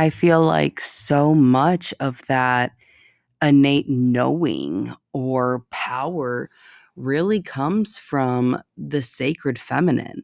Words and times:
I 0.00 0.08
feel 0.08 0.40
like 0.40 0.80
so 0.80 1.34
much 1.34 1.92
of 2.00 2.22
that 2.26 2.72
innate 3.42 3.86
knowing 3.86 4.94
or 5.12 5.66
power 5.70 6.48
really 6.96 7.42
comes 7.42 7.98
from 7.98 8.62
the 8.78 9.02
sacred 9.02 9.58
feminine. 9.58 10.22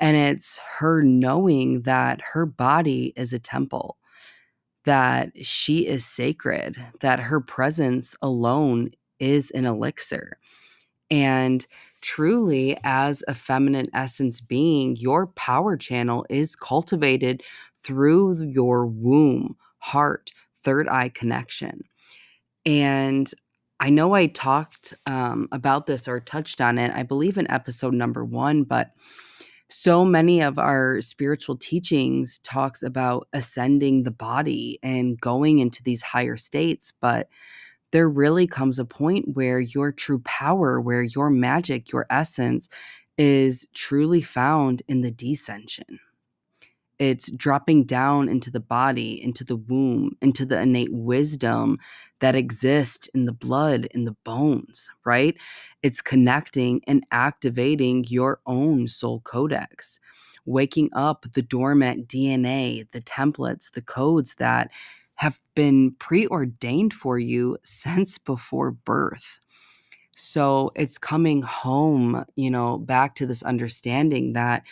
And 0.00 0.16
it's 0.16 0.58
her 0.78 1.02
knowing 1.02 1.82
that 1.82 2.22
her 2.32 2.46
body 2.46 3.12
is 3.14 3.34
a 3.34 3.38
temple, 3.38 3.98
that 4.86 5.44
she 5.44 5.86
is 5.86 6.06
sacred, 6.06 6.82
that 7.00 7.20
her 7.20 7.42
presence 7.42 8.16
alone 8.22 8.92
is 9.20 9.50
an 9.50 9.66
elixir. 9.66 10.38
And 11.10 11.66
truly, 12.00 12.78
as 12.82 13.22
a 13.28 13.34
feminine 13.34 13.88
essence 13.92 14.40
being, 14.40 14.96
your 14.96 15.26
power 15.26 15.76
channel 15.76 16.24
is 16.30 16.56
cultivated 16.56 17.42
through 17.82 18.42
your 18.42 18.86
womb, 18.86 19.56
heart, 19.78 20.30
third 20.62 20.88
eye 20.88 21.08
connection. 21.08 21.82
And 22.64 23.30
I 23.80 23.90
know 23.90 24.14
I 24.14 24.26
talked 24.26 24.94
um, 25.06 25.48
about 25.50 25.86
this 25.86 26.06
or 26.06 26.20
touched 26.20 26.60
on 26.60 26.78
it, 26.78 26.92
I 26.94 27.02
believe 27.02 27.36
in 27.36 27.50
episode 27.50 27.94
number 27.94 28.24
one, 28.24 28.62
but 28.62 28.92
so 29.72 30.04
many 30.04 30.42
of 30.42 30.58
our 30.58 31.00
spiritual 31.00 31.56
teachings 31.56 32.38
talks 32.38 32.82
about 32.82 33.26
ascending 33.32 34.02
the 34.02 34.10
body 34.10 34.78
and 34.82 35.18
going 35.18 35.60
into 35.60 35.82
these 35.82 36.02
higher 36.02 36.36
states 36.36 36.92
but 37.00 37.28
there 37.90 38.08
really 38.08 38.46
comes 38.46 38.78
a 38.78 38.84
point 38.84 39.34
where 39.34 39.60
your 39.60 39.90
true 39.90 40.18
power 40.20 40.78
where 40.78 41.02
your 41.02 41.30
magic 41.30 41.90
your 41.90 42.06
essence 42.10 42.68
is 43.16 43.66
truly 43.72 44.20
found 44.20 44.82
in 44.88 45.00
the 45.00 45.10
descension 45.10 45.98
it's 47.02 47.32
dropping 47.32 47.82
down 47.82 48.28
into 48.28 48.48
the 48.48 48.60
body, 48.60 49.20
into 49.20 49.42
the 49.42 49.56
womb, 49.56 50.16
into 50.20 50.46
the 50.46 50.60
innate 50.60 50.92
wisdom 50.92 51.78
that 52.20 52.36
exists 52.36 53.08
in 53.08 53.24
the 53.24 53.32
blood, 53.32 53.86
in 53.86 54.04
the 54.04 54.14
bones, 54.22 54.88
right? 55.04 55.36
It's 55.82 56.00
connecting 56.00 56.80
and 56.86 57.04
activating 57.10 58.04
your 58.06 58.38
own 58.46 58.86
soul 58.86 59.20
codex, 59.24 59.98
waking 60.46 60.90
up 60.92 61.26
the 61.32 61.42
dormant 61.42 62.06
DNA, 62.06 62.88
the 62.92 63.00
templates, 63.00 63.72
the 63.72 63.82
codes 63.82 64.36
that 64.36 64.70
have 65.16 65.40
been 65.56 65.96
preordained 65.98 66.94
for 66.94 67.18
you 67.18 67.58
since 67.64 68.16
before 68.16 68.70
birth. 68.70 69.40
So 70.14 70.70
it's 70.76 70.98
coming 70.98 71.42
home, 71.42 72.24
you 72.36 72.50
know, 72.50 72.78
back 72.78 73.16
to 73.16 73.26
this 73.26 73.42
understanding 73.42 74.34
that 74.34 74.62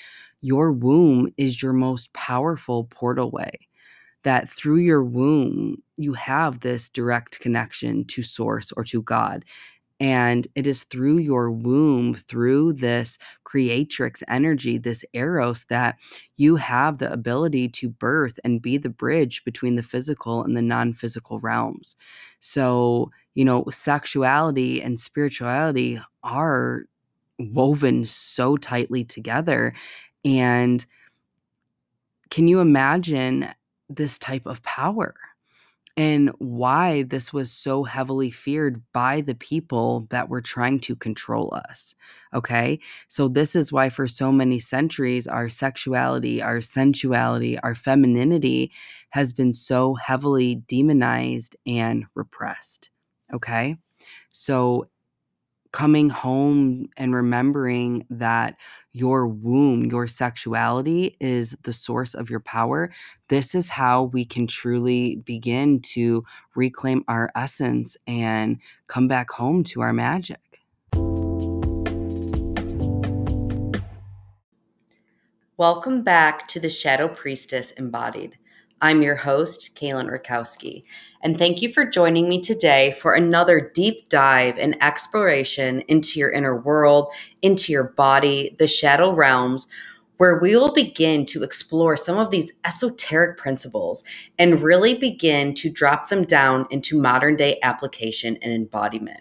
your 0.40 0.72
womb 0.72 1.28
is 1.36 1.62
your 1.62 1.72
most 1.72 2.12
powerful 2.12 2.84
portal 2.84 3.30
way. 3.30 3.68
That 4.24 4.48
through 4.48 4.78
your 4.78 5.04
womb, 5.04 5.82
you 5.96 6.12
have 6.14 6.60
this 6.60 6.88
direct 6.88 7.40
connection 7.40 8.04
to 8.06 8.22
source 8.22 8.72
or 8.72 8.84
to 8.84 9.02
God. 9.02 9.44
And 10.00 10.48
it 10.54 10.66
is 10.66 10.84
through 10.84 11.18
your 11.18 11.50
womb, 11.50 12.14
through 12.14 12.74
this 12.74 13.18
creatrix 13.44 14.22
energy, 14.28 14.78
this 14.78 15.04
eros, 15.12 15.64
that 15.66 15.98
you 16.36 16.56
have 16.56 16.98
the 16.98 17.12
ability 17.12 17.68
to 17.68 17.90
birth 17.90 18.40
and 18.42 18.62
be 18.62 18.78
the 18.78 18.88
bridge 18.88 19.44
between 19.44 19.76
the 19.76 19.82
physical 19.82 20.42
and 20.42 20.56
the 20.56 20.62
non 20.62 20.94
physical 20.94 21.38
realms. 21.40 21.96
So, 22.40 23.10
you 23.34 23.44
know, 23.44 23.64
sexuality 23.70 24.82
and 24.82 24.98
spirituality 24.98 26.00
are 26.22 26.84
woven 27.38 28.04
so 28.06 28.56
tightly 28.56 29.04
together. 29.04 29.74
And 30.24 30.84
can 32.30 32.48
you 32.48 32.60
imagine 32.60 33.48
this 33.88 34.18
type 34.18 34.46
of 34.46 34.62
power 34.62 35.14
and 35.96 36.30
why 36.38 37.02
this 37.02 37.32
was 37.32 37.50
so 37.50 37.82
heavily 37.84 38.30
feared 38.30 38.80
by 38.92 39.20
the 39.20 39.34
people 39.34 40.06
that 40.10 40.28
were 40.28 40.40
trying 40.40 40.78
to 40.80 40.94
control 40.94 41.52
us? 41.68 41.94
Okay. 42.32 42.78
So, 43.08 43.28
this 43.28 43.56
is 43.56 43.72
why 43.72 43.88
for 43.88 44.06
so 44.06 44.30
many 44.30 44.58
centuries, 44.60 45.26
our 45.26 45.48
sexuality, 45.48 46.40
our 46.42 46.60
sensuality, 46.60 47.58
our 47.62 47.74
femininity 47.74 48.70
has 49.10 49.32
been 49.32 49.52
so 49.52 49.94
heavily 49.94 50.56
demonized 50.68 51.56
and 51.66 52.06
repressed. 52.14 52.90
Okay. 53.34 53.76
So, 54.30 54.88
coming 55.72 56.08
home 56.08 56.88
and 56.96 57.14
remembering 57.14 58.04
that 58.10 58.56
your 58.92 59.28
womb, 59.28 59.84
your 59.86 60.08
sexuality 60.08 61.16
is 61.20 61.56
the 61.62 61.72
source 61.72 62.14
of 62.14 62.28
your 62.28 62.40
power, 62.40 62.90
this 63.28 63.54
is 63.54 63.68
how 63.68 64.04
we 64.04 64.24
can 64.24 64.46
truly 64.46 65.16
begin 65.16 65.80
to 65.80 66.24
reclaim 66.56 67.04
our 67.06 67.30
essence 67.36 67.96
and 68.06 68.58
come 68.88 69.06
back 69.06 69.30
home 69.30 69.62
to 69.62 69.80
our 69.80 69.92
magic. 69.92 70.40
Welcome 75.56 76.02
back 76.02 76.48
to 76.48 76.58
the 76.58 76.70
Shadow 76.70 77.06
Priestess 77.06 77.70
Embodied. 77.72 78.38
I'm 78.82 79.02
your 79.02 79.16
host, 79.16 79.76
Kaylyn 79.76 80.08
Rutkowski, 80.08 80.84
and 81.20 81.36
thank 81.36 81.60
you 81.60 81.70
for 81.70 81.84
joining 81.84 82.30
me 82.30 82.40
today 82.40 82.96
for 82.98 83.12
another 83.12 83.70
deep 83.74 84.08
dive 84.08 84.56
and 84.56 84.82
exploration 84.82 85.80
into 85.80 86.18
your 86.18 86.30
inner 86.30 86.58
world, 86.58 87.12
into 87.42 87.72
your 87.72 87.84
body, 87.84 88.56
the 88.58 88.66
shadow 88.66 89.12
realms, 89.12 89.68
where 90.16 90.38
we 90.40 90.56
will 90.56 90.72
begin 90.72 91.26
to 91.26 91.42
explore 91.42 91.94
some 91.94 92.16
of 92.16 92.30
these 92.30 92.52
esoteric 92.64 93.36
principles 93.36 94.02
and 94.38 94.62
really 94.62 94.94
begin 94.94 95.52
to 95.54 95.70
drop 95.70 96.08
them 96.08 96.24
down 96.24 96.66
into 96.70 96.98
modern 96.98 97.36
day 97.36 97.58
application 97.62 98.38
and 98.40 98.50
embodiment. 98.50 99.20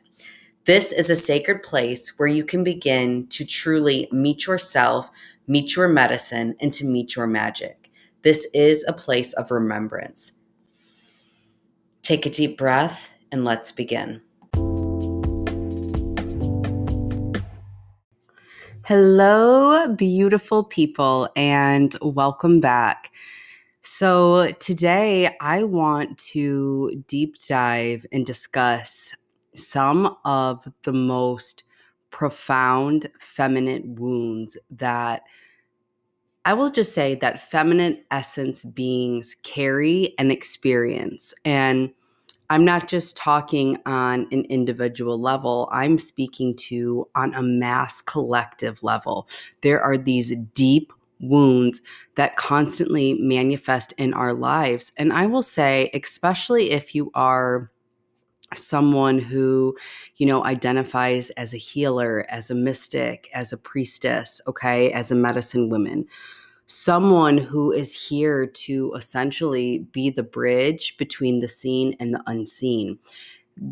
This 0.64 0.94
is 0.94 1.10
a 1.10 1.18
sacred 1.18 1.64
place 1.64 2.18
where 2.18 2.30
you 2.30 2.46
can 2.46 2.64
begin 2.64 3.28
to 3.28 3.46
truly 3.46 4.08
meet 4.14 4.46
yourself, 4.46 5.10
meet 5.48 5.76
your 5.76 5.90
medicine, 5.90 6.56
and 6.62 6.72
to 6.74 6.86
meet 6.86 7.18
your 7.18 7.28
magic. 7.28 7.89
This 8.22 8.48
is 8.54 8.84
a 8.86 8.92
place 8.92 9.32
of 9.34 9.50
remembrance. 9.50 10.34
Take 12.02 12.26
a 12.26 12.30
deep 12.30 12.58
breath 12.58 13.14
and 13.32 13.46
let's 13.46 13.72
begin. 13.72 14.22
Hello, 18.84 19.88
beautiful 19.96 20.64
people, 20.66 21.30
and 21.38 21.96
welcome 22.02 22.60
back. 22.60 23.12
So, 23.84 24.52
today 24.54 25.38
I 25.40 25.64
want 25.64 26.18
to 26.34 27.04
deep 27.08 27.36
dive 27.48 28.06
and 28.12 28.26
discuss 28.26 29.16
some 29.56 30.18
of 30.26 30.68
the 30.84 30.92
most 30.92 31.64
profound 32.12 33.10
feminine 33.20 33.96
wounds 33.96 34.58
that 34.72 35.22
I 36.50 36.54
will 36.54 36.72
just 36.72 36.96
say 36.96 37.14
that 37.14 37.52
feminine 37.52 38.04
essence 38.10 38.66
beings 38.66 39.36
carry 39.44 40.16
an 40.18 40.32
experience. 40.32 41.32
And 41.46 41.92
I'm 42.50 42.66
not 42.66 42.88
just 42.88 43.16
talking 43.16 43.78
on 43.86 44.26
an 44.32 44.46
individual 44.46 45.22
level, 45.22 45.70
I'm 45.72 46.00
speaking 46.00 46.56
to 46.56 47.06
on 47.14 47.36
a 47.36 47.44
mass 47.44 48.02
collective 48.02 48.82
level. 48.82 49.30
There 49.62 49.80
are 49.80 49.96
these 49.96 50.34
deep 50.56 50.92
wounds 51.20 51.84
that 52.16 52.36
constantly 52.36 53.14
manifest 53.14 53.92
in 54.00 54.16
our 54.16 54.34
lives. 54.34 54.92
And 54.98 55.14
I 55.14 55.28
will 55.28 55.44
say, 55.44 55.92
especially 55.94 56.72
if 56.72 56.96
you 56.96 57.12
are 57.14 57.70
someone 58.56 59.20
who, 59.20 59.78
you 60.16 60.26
know, 60.26 60.44
identifies 60.44 61.30
as 61.32 61.54
a 61.54 61.58
healer, 61.58 62.26
as 62.28 62.50
a 62.50 62.56
mystic, 62.56 63.30
as 63.36 63.54
a 63.54 63.58
priestess, 63.58 64.42
okay, 64.48 64.92
as 64.92 65.12
a 65.12 65.16
medicine 65.16 65.70
woman. 65.70 66.08
Someone 66.72 67.40
who 67.40 67.72
is 67.72 68.00
here 68.00 68.46
to 68.46 68.94
essentially 68.96 69.80
be 69.92 70.12
the 70.12 70.22
bridge 70.22 70.98
between 70.98 71.40
the 71.40 71.48
seen 71.48 71.96
and 72.00 72.14
the 72.14 72.22
unseen. 72.28 73.00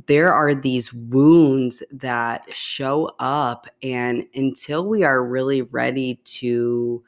There 0.07 0.33
are 0.33 0.55
these 0.55 0.91
wounds 0.91 1.83
that 1.91 2.43
show 2.51 3.11
up, 3.19 3.67
and 3.83 4.25
until 4.33 4.89
we 4.89 5.03
are 5.03 5.23
really 5.23 5.61
ready 5.61 6.19
to 6.23 7.03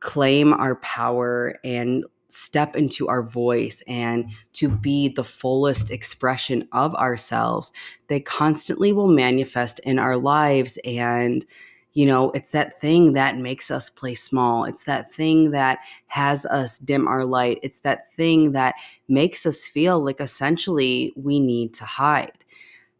claim 0.00 0.52
our 0.52 0.74
power 0.74 1.56
and 1.62 2.04
step 2.26 2.74
into 2.74 3.06
our 3.06 3.22
voice 3.22 3.84
and 3.86 4.28
to 4.54 4.68
be 4.68 5.06
the 5.06 5.22
fullest 5.22 5.92
expression 5.92 6.66
of 6.72 6.96
ourselves, 6.96 7.72
they 8.08 8.18
constantly 8.18 8.92
will 8.92 9.06
manifest 9.06 9.78
in 9.84 10.00
our 10.00 10.16
lives. 10.16 10.80
And, 10.84 11.46
you 11.96 12.04
know, 12.04 12.30
it's 12.32 12.52
that 12.52 12.78
thing 12.78 13.14
that 13.14 13.38
makes 13.38 13.70
us 13.70 13.88
play 13.88 14.14
small. 14.14 14.64
It's 14.64 14.84
that 14.84 15.10
thing 15.10 15.50
that 15.52 15.78
has 16.08 16.44
us 16.44 16.78
dim 16.78 17.08
our 17.08 17.24
light. 17.24 17.58
It's 17.62 17.80
that 17.80 18.12
thing 18.12 18.52
that 18.52 18.74
makes 19.08 19.46
us 19.46 19.66
feel 19.66 20.04
like 20.04 20.20
essentially 20.20 21.14
we 21.16 21.40
need 21.40 21.72
to 21.74 21.86
hide. 21.86 22.44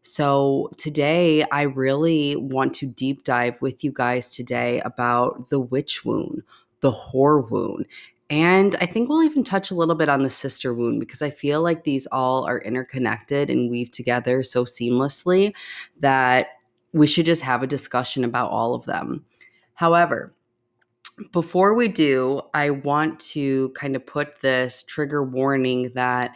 So, 0.01 0.69
today, 0.77 1.43
I 1.51 1.63
really 1.63 2.35
want 2.37 2.73
to 2.75 2.87
deep 2.87 3.23
dive 3.25 3.61
with 3.61 3.83
you 3.83 3.91
guys 3.93 4.31
today 4.33 4.79
about 4.81 5.49
the 5.49 5.59
witch 5.59 6.05
wound, 6.05 6.43
the 6.79 6.91
whore 6.91 7.49
wound, 7.49 7.85
And 8.29 8.75
I 8.81 8.85
think 8.85 9.09
we'll 9.09 9.23
even 9.23 9.43
touch 9.43 9.71
a 9.71 9.75
little 9.75 9.95
bit 9.95 10.09
on 10.09 10.23
the 10.23 10.29
sister 10.29 10.73
wound 10.73 10.99
because 10.99 11.21
I 11.21 11.29
feel 11.29 11.61
like 11.61 11.83
these 11.83 12.07
all 12.07 12.45
are 12.45 12.59
interconnected 12.59 13.49
and 13.49 13.69
weave 13.69 13.91
together 13.91 14.43
so 14.43 14.65
seamlessly 14.65 15.53
that 16.01 16.47
we 16.97 17.07
should 17.07 17.25
just 17.25 17.41
have 17.41 17.63
a 17.63 17.67
discussion 17.67 18.23
about 18.23 18.51
all 18.51 18.75
of 18.75 18.85
them. 18.85 19.23
However, 19.73 20.33
before 21.31 21.73
we 21.73 21.87
do, 21.87 22.41
I 22.53 22.69
want 22.69 23.19
to 23.31 23.69
kind 23.69 23.95
of 23.95 24.05
put 24.05 24.41
this 24.41 24.83
trigger 24.83 25.23
warning 25.23 25.91
that 25.95 26.35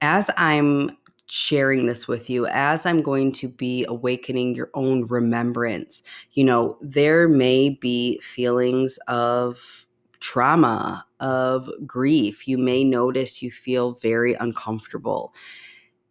as 0.00 0.30
I'm 0.36 0.96
sharing 1.26 1.86
this 1.86 2.06
with 2.06 2.30
you, 2.30 2.46
as 2.46 2.86
I'm 2.86 3.02
going 3.02 3.32
to 3.32 3.48
be 3.48 3.84
awakening 3.88 4.54
your 4.54 4.70
own 4.74 5.04
remembrance, 5.06 6.02
you 6.32 6.44
know, 6.44 6.78
there 6.80 7.28
may 7.28 7.70
be 7.70 8.18
feelings 8.20 8.98
of 9.08 9.86
trauma, 10.20 11.04
of 11.20 11.68
grief. 11.86 12.48
You 12.48 12.58
may 12.58 12.84
notice 12.84 13.42
you 13.42 13.50
feel 13.50 13.94
very 13.94 14.34
uncomfortable. 14.34 15.34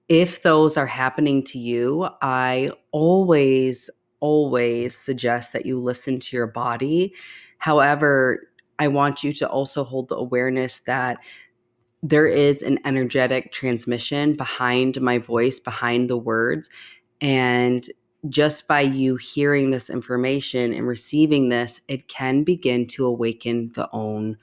If 0.08 0.44
those 0.44 0.78
are 0.78 0.86
happening 0.86 1.44
to 1.46 1.60
you, 1.60 2.08
I 2.22 2.72
always, 2.92 3.90
always 4.20 4.96
suggest 4.96 5.54
that 5.54 5.66
you 5.66 5.80
listen 5.80 6.20
to 6.20 6.38
your 6.38 6.48
body. 6.48 7.14
However, 7.58 8.50
I 8.78 8.88
want 8.88 9.24
you 9.24 9.34
to 9.34 9.50
also 9.50 9.84
hold 9.84 10.10
the 10.10 10.16
awareness 10.16 10.80
that 10.82 11.18
there 12.04 12.28
is 12.28 12.62
an 12.62 12.78
energetic 12.86 13.52
transmission 13.52 14.36
behind 14.36 15.02
my 15.02 15.18
voice, 15.18 15.60
behind 15.60 16.10
the 16.10 16.18
words. 16.18 16.70
And 17.20 17.84
just 18.30 18.68
by 18.68 18.82
you 18.82 19.16
hearing 19.16 19.72
this 19.72 19.90
information 19.90 20.74
and 20.74 20.88
receiving 20.88 21.50
this, 21.50 21.82
it 21.88 22.08
can 22.08 22.44
begin 22.44 22.86
to 22.88 23.06
awaken 23.06 23.72
the 23.74 23.90
own 23.92 24.38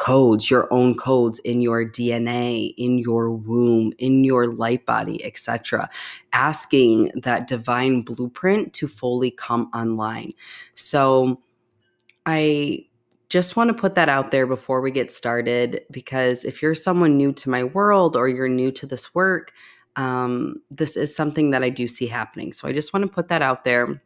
codes, 0.00 0.50
your 0.50 0.66
own 0.72 0.94
codes 0.94 1.38
in 1.40 1.60
your 1.60 1.84
DNA, 1.84 2.72
in 2.78 2.98
your 2.98 3.30
womb, 3.30 3.92
in 3.98 4.24
your 4.24 4.46
light 4.46 4.86
body, 4.86 5.22
etc. 5.22 5.90
Asking 6.32 7.10
that 7.22 7.46
divine 7.46 8.00
blueprint 8.00 8.72
to 8.72 8.88
fully 8.88 9.30
come 9.30 9.70
online. 9.74 10.32
So 10.74 11.42
I 12.24 12.86
just 13.28 13.56
want 13.56 13.68
to 13.68 13.74
put 13.74 13.94
that 13.94 14.08
out 14.08 14.30
there 14.30 14.46
before 14.46 14.80
we 14.80 14.90
get 14.90 15.12
started 15.12 15.82
because 15.90 16.46
if 16.46 16.62
you're 16.62 16.74
someone 16.74 17.18
new 17.18 17.30
to 17.34 17.50
my 17.50 17.64
world 17.64 18.16
or 18.16 18.26
you're 18.26 18.48
new 18.48 18.72
to 18.72 18.86
this 18.86 19.14
work, 19.14 19.52
um, 19.96 20.62
this 20.70 20.96
is 20.96 21.14
something 21.14 21.50
that 21.50 21.62
I 21.62 21.68
do 21.68 21.86
see 21.86 22.06
happening. 22.06 22.54
So 22.54 22.66
I 22.66 22.72
just 22.72 22.94
want 22.94 23.06
to 23.06 23.12
put 23.12 23.28
that 23.28 23.42
out 23.42 23.64
there. 23.64 24.02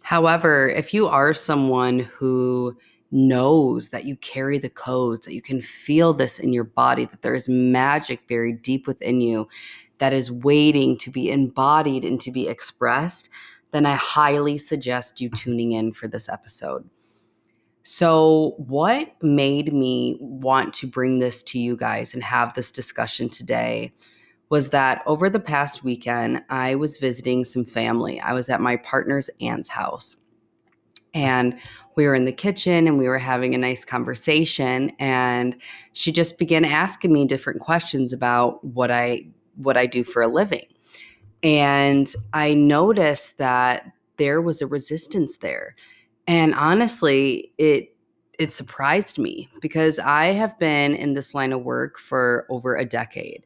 However, 0.00 0.70
if 0.70 0.94
you 0.94 1.06
are 1.06 1.34
someone 1.34 1.98
who 1.98 2.78
knows 3.10 3.88
that 3.90 4.04
you 4.04 4.16
carry 4.16 4.58
the 4.58 4.70
codes, 4.70 5.26
that 5.26 5.34
you 5.34 5.42
can 5.42 5.60
feel 5.60 6.12
this 6.12 6.38
in 6.38 6.52
your 6.52 6.64
body, 6.64 7.04
that 7.06 7.22
there 7.22 7.34
is 7.34 7.48
magic 7.48 8.26
buried 8.28 8.62
deep 8.62 8.86
within 8.86 9.20
you 9.20 9.48
that 9.98 10.12
is 10.12 10.30
waiting 10.30 10.96
to 10.98 11.10
be 11.10 11.30
embodied 11.30 12.04
and 12.04 12.20
to 12.20 12.30
be 12.30 12.48
expressed, 12.48 13.28
then 13.70 13.86
I 13.86 13.94
highly 13.94 14.58
suggest 14.58 15.20
you 15.20 15.30
tuning 15.30 15.72
in 15.72 15.92
for 15.92 16.08
this 16.08 16.28
episode. 16.28 16.88
So, 17.82 18.54
what 18.58 19.14
made 19.22 19.72
me 19.72 20.16
want 20.20 20.74
to 20.74 20.86
bring 20.86 21.18
this 21.18 21.42
to 21.44 21.58
you 21.58 21.76
guys 21.76 22.12
and 22.14 22.22
have 22.22 22.54
this 22.54 22.70
discussion 22.70 23.28
today 23.28 23.92
was 24.50 24.70
that 24.70 25.02
over 25.06 25.30
the 25.30 25.40
past 25.40 25.84
weekend, 25.84 26.42
I 26.50 26.74
was 26.74 26.98
visiting 26.98 27.44
some 27.44 27.64
family. 27.64 28.20
I 28.20 28.32
was 28.32 28.48
at 28.48 28.60
my 28.60 28.76
partner's 28.76 29.30
aunt's 29.40 29.68
house. 29.68 30.16
And 31.14 31.58
we 31.96 32.06
were 32.06 32.14
in 32.14 32.24
the 32.24 32.32
kitchen 32.32 32.86
and 32.86 32.98
we 32.98 33.08
were 33.08 33.18
having 33.18 33.54
a 33.54 33.58
nice 33.58 33.84
conversation 33.84 34.92
and 34.98 35.56
she 35.92 36.12
just 36.12 36.38
began 36.38 36.64
asking 36.64 37.12
me 37.12 37.26
different 37.26 37.60
questions 37.60 38.12
about 38.12 38.64
what 38.64 38.90
I 38.90 39.26
what 39.56 39.76
I 39.76 39.86
do 39.86 40.04
for 40.04 40.22
a 40.22 40.28
living. 40.28 40.66
And 41.42 42.12
I 42.32 42.54
noticed 42.54 43.38
that 43.38 43.92
there 44.16 44.40
was 44.40 44.62
a 44.62 44.66
resistance 44.66 45.38
there. 45.38 45.74
And 46.26 46.54
honestly, 46.54 47.52
it 47.58 47.94
it 48.38 48.52
surprised 48.52 49.18
me 49.18 49.50
because 49.60 49.98
I 49.98 50.26
have 50.26 50.58
been 50.58 50.94
in 50.94 51.12
this 51.12 51.34
line 51.34 51.52
of 51.52 51.62
work 51.62 51.98
for 51.98 52.46
over 52.48 52.74
a 52.74 52.86
decade. 52.86 53.44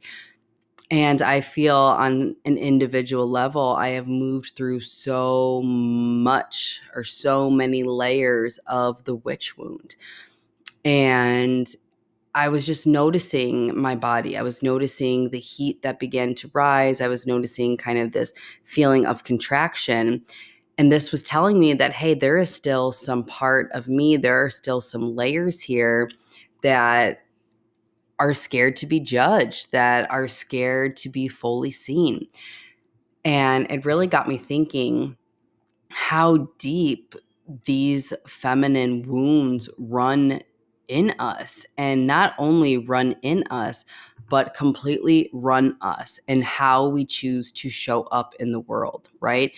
And 0.94 1.22
I 1.22 1.40
feel 1.40 1.74
on 1.74 2.36
an 2.44 2.56
individual 2.56 3.28
level, 3.28 3.74
I 3.76 3.88
have 3.88 4.06
moved 4.06 4.52
through 4.54 4.78
so 4.78 5.60
much 5.64 6.80
or 6.94 7.02
so 7.02 7.50
many 7.50 7.82
layers 7.82 8.58
of 8.68 9.02
the 9.02 9.16
witch 9.16 9.58
wound. 9.58 9.96
And 10.84 11.66
I 12.36 12.48
was 12.48 12.64
just 12.64 12.86
noticing 12.86 13.76
my 13.76 13.96
body. 13.96 14.38
I 14.38 14.42
was 14.42 14.62
noticing 14.62 15.30
the 15.30 15.40
heat 15.40 15.82
that 15.82 15.98
began 15.98 16.32
to 16.36 16.50
rise. 16.54 17.00
I 17.00 17.08
was 17.08 17.26
noticing 17.26 17.76
kind 17.76 17.98
of 17.98 18.12
this 18.12 18.32
feeling 18.62 19.04
of 19.04 19.24
contraction. 19.24 20.22
And 20.78 20.92
this 20.92 21.10
was 21.10 21.24
telling 21.24 21.58
me 21.58 21.74
that, 21.74 21.90
hey, 21.90 22.14
there 22.14 22.38
is 22.38 22.54
still 22.54 22.92
some 22.92 23.24
part 23.24 23.68
of 23.72 23.88
me, 23.88 24.16
there 24.16 24.44
are 24.44 24.50
still 24.50 24.80
some 24.80 25.16
layers 25.16 25.60
here 25.60 26.08
that 26.62 27.23
are 28.18 28.34
scared 28.34 28.76
to 28.76 28.86
be 28.86 29.00
judged, 29.00 29.72
that 29.72 30.10
are 30.10 30.28
scared 30.28 30.96
to 30.98 31.08
be 31.08 31.28
fully 31.28 31.70
seen. 31.70 32.26
And 33.24 33.70
it 33.70 33.84
really 33.84 34.06
got 34.06 34.28
me 34.28 34.38
thinking 34.38 35.16
how 35.88 36.48
deep 36.58 37.14
these 37.64 38.12
feminine 38.26 39.02
wounds 39.02 39.68
run 39.78 40.40
in 40.88 41.14
us 41.18 41.64
and 41.78 42.06
not 42.06 42.34
only 42.38 42.78
run 42.78 43.16
in 43.22 43.44
us 43.50 43.84
but 44.28 44.54
completely 44.54 45.30
run 45.32 45.76
us 45.80 46.18
and 46.28 46.44
how 46.44 46.86
we 46.88 47.04
choose 47.04 47.52
to 47.52 47.68
show 47.68 48.02
up 48.04 48.34
in 48.38 48.52
the 48.52 48.60
world 48.60 49.08
right 49.20 49.52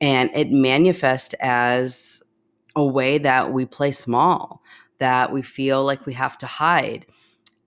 and 0.00 0.30
it 0.34 0.50
manifests 0.50 1.34
as 1.40 2.22
a 2.74 2.84
way 2.84 3.18
that 3.18 3.52
we 3.52 3.66
play 3.66 3.90
small 3.90 4.62
that 4.98 5.32
we 5.32 5.42
feel 5.42 5.84
like 5.84 6.06
we 6.06 6.14
have 6.14 6.38
to 6.38 6.46
hide 6.46 7.04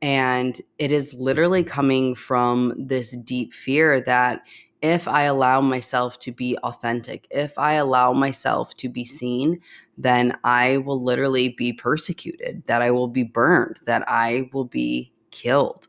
and 0.06 0.62
it 0.78 0.92
is 0.92 1.16
literally 1.16 1.64
coming 1.64 2.14
from 2.14 2.76
this 2.78 3.18
deep 3.24 3.56
fear 3.56 4.00
that 4.02 4.44
if 4.84 5.08
I 5.08 5.24
allow 5.24 5.62
myself 5.62 6.20
to 6.20 6.32
be 6.32 6.56
authentic, 6.60 7.26
if 7.32 7.58
I 7.58 7.74
allow 7.74 8.14
myself 8.14 8.78
to 8.78 8.88
be 8.88 9.02
mm-hmm. 9.02 9.16
seen, 9.16 9.62
then 9.98 10.38
I 10.44 10.78
will 10.78 11.04
literally 11.04 11.56
be 11.58 11.74
persecuted, 11.74 12.62
that 12.68 12.84
I 12.84 12.92
will 12.92 13.08
be 13.08 13.24
burned, 13.24 13.80
that 13.88 14.08
I 14.08 14.48
will 14.54 14.66
be 14.66 15.12
killed. 15.32 15.88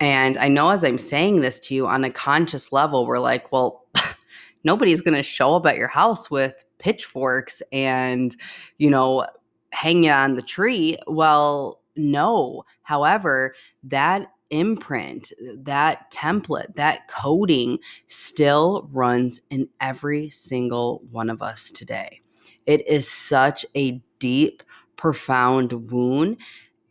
And 0.00 0.36
I 0.38 0.48
know 0.48 0.70
as 0.70 0.82
I'm 0.82 0.98
saying 0.98 1.40
this 1.40 1.60
to 1.60 1.74
you 1.76 1.86
on 1.86 2.02
a 2.02 2.10
conscious 2.10 2.72
level, 2.72 3.06
we're 3.06 3.20
like, 3.20 3.52
well, 3.52 3.86
nobody's 4.64 5.02
going 5.02 5.16
to 5.16 5.22
show 5.22 5.54
up 5.54 5.66
at 5.66 5.76
your 5.76 5.86
house 5.86 6.32
with 6.32 6.64
pitchforks 6.78 7.62
and, 7.70 8.34
you 8.78 8.90
know, 8.90 9.24
hang 9.70 10.02
you 10.02 10.10
on 10.10 10.34
the 10.34 10.42
tree. 10.42 10.98
Well, 11.06 11.80
no. 11.96 12.64
However, 12.82 13.54
that 13.84 14.32
imprint, 14.50 15.32
that 15.54 16.10
template, 16.12 16.74
that 16.76 17.08
coding 17.08 17.78
still 18.06 18.88
runs 18.92 19.40
in 19.50 19.68
every 19.80 20.30
single 20.30 21.02
one 21.10 21.30
of 21.30 21.42
us 21.42 21.70
today. 21.70 22.20
It 22.66 22.86
is 22.86 23.10
such 23.10 23.66
a 23.74 24.02
deep, 24.18 24.62
profound 24.96 25.90
wound. 25.90 26.38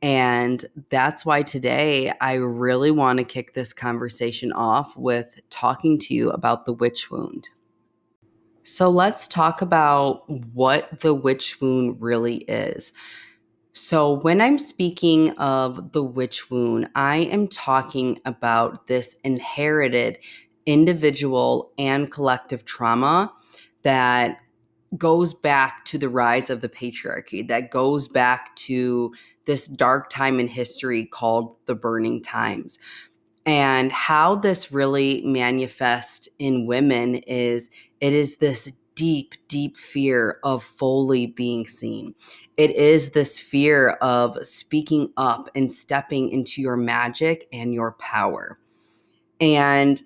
And 0.02 0.64
that's 0.90 1.26
why 1.26 1.42
today 1.42 2.14
I 2.22 2.36
really 2.36 2.92
want 2.92 3.18
to 3.20 3.26
kick 3.26 3.54
this 3.54 3.74
conversation 3.74 4.52
off 4.52 4.96
with 4.96 5.40
talking 5.50 5.98
to 6.00 6.14
you 6.14 6.30
about 6.30 6.66
the 6.66 6.74
witch 6.74 7.10
wound. 7.10 7.50
So 8.64 8.90
let's 8.90 9.28
talk 9.28 9.62
about 9.62 10.30
what 10.30 11.00
the 11.02 11.14
witch 11.14 11.62
wound 11.62 12.02
really 12.02 12.38
is. 12.38 12.94
So, 13.78 14.22
when 14.22 14.40
I'm 14.40 14.58
speaking 14.58 15.32
of 15.32 15.92
the 15.92 16.02
witch 16.02 16.50
wound, 16.50 16.88
I 16.96 17.18
am 17.18 17.50
talking 17.50 18.22
about 18.24 18.88
this 18.88 19.18
inherited 19.26 20.18
individual 20.66 21.74
and 21.78 22.10
collective 22.10 22.64
trauma 22.64 23.34
that 23.84 24.38
goes 24.98 25.34
back 25.34 25.84
to 25.86 25.98
the 25.98 26.08
rise 26.08 26.50
of 26.50 26.62
the 26.62 26.70
patriarchy, 26.70 27.46
that 27.50 27.70
goes 27.70 28.08
back 28.08 28.56
to 28.56 29.14
this 29.44 29.68
dark 29.68 30.10
time 30.10 30.40
in 30.40 30.48
history 30.48 31.06
called 31.08 31.58
the 31.66 31.76
burning 31.76 32.22
times. 32.22 32.80
And 33.46 33.92
how 33.92 34.36
this 34.36 34.72
really 34.72 35.22
manifests 35.26 36.30
in 36.40 36.66
women 36.66 37.16
is 37.16 37.70
it 38.00 38.14
is 38.14 38.38
this 38.38 38.72
deep, 38.96 39.36
deep 39.48 39.78
fear 39.78 40.40
of 40.44 40.64
fully 40.64 41.28
being 41.28 41.68
seen 41.68 42.16
it 42.58 42.72
is 42.72 43.12
this 43.12 43.40
fear 43.40 43.90
of 44.02 44.38
speaking 44.46 45.12
up 45.18 45.50
and 45.56 45.72
stepping 45.72 46.30
into 46.30 46.62
your 46.62 46.78
magic 46.78 47.48
and 47.52 47.74
your 47.74 47.94
power. 47.94 48.60
And 49.42 50.02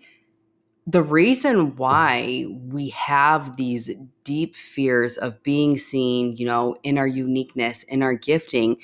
the 0.88 1.04
reason 1.04 1.76
why 1.76 2.46
we 2.50 2.90
have 2.90 3.56
these 3.58 3.92
deep 4.24 4.56
fears 4.56 5.18
of 5.18 5.42
being 5.44 5.78
seen, 5.78 6.36
you 6.38 6.46
know, 6.46 6.76
in 6.82 6.98
our 6.98 7.08
uniqueness, 7.08 7.84
in 7.84 8.02
our 8.02 8.16
gifting, 8.16 8.78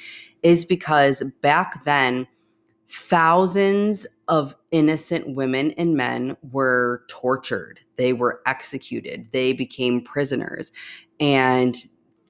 is 0.43 0.65
because 0.65 1.24
back 1.41 1.83
then, 1.85 2.27
thousands 2.96 4.08
of 4.28 4.56
innocent 4.72 5.36
women 5.36 5.72
and 5.72 5.96
men 5.96 6.38
were 6.52 7.04
tortured, 7.08 7.80
they 7.98 8.14
were 8.14 8.42
executed, 8.46 9.28
they 9.32 9.54
became 9.54 10.02
prisoners, 10.02 10.72
and 11.20 11.75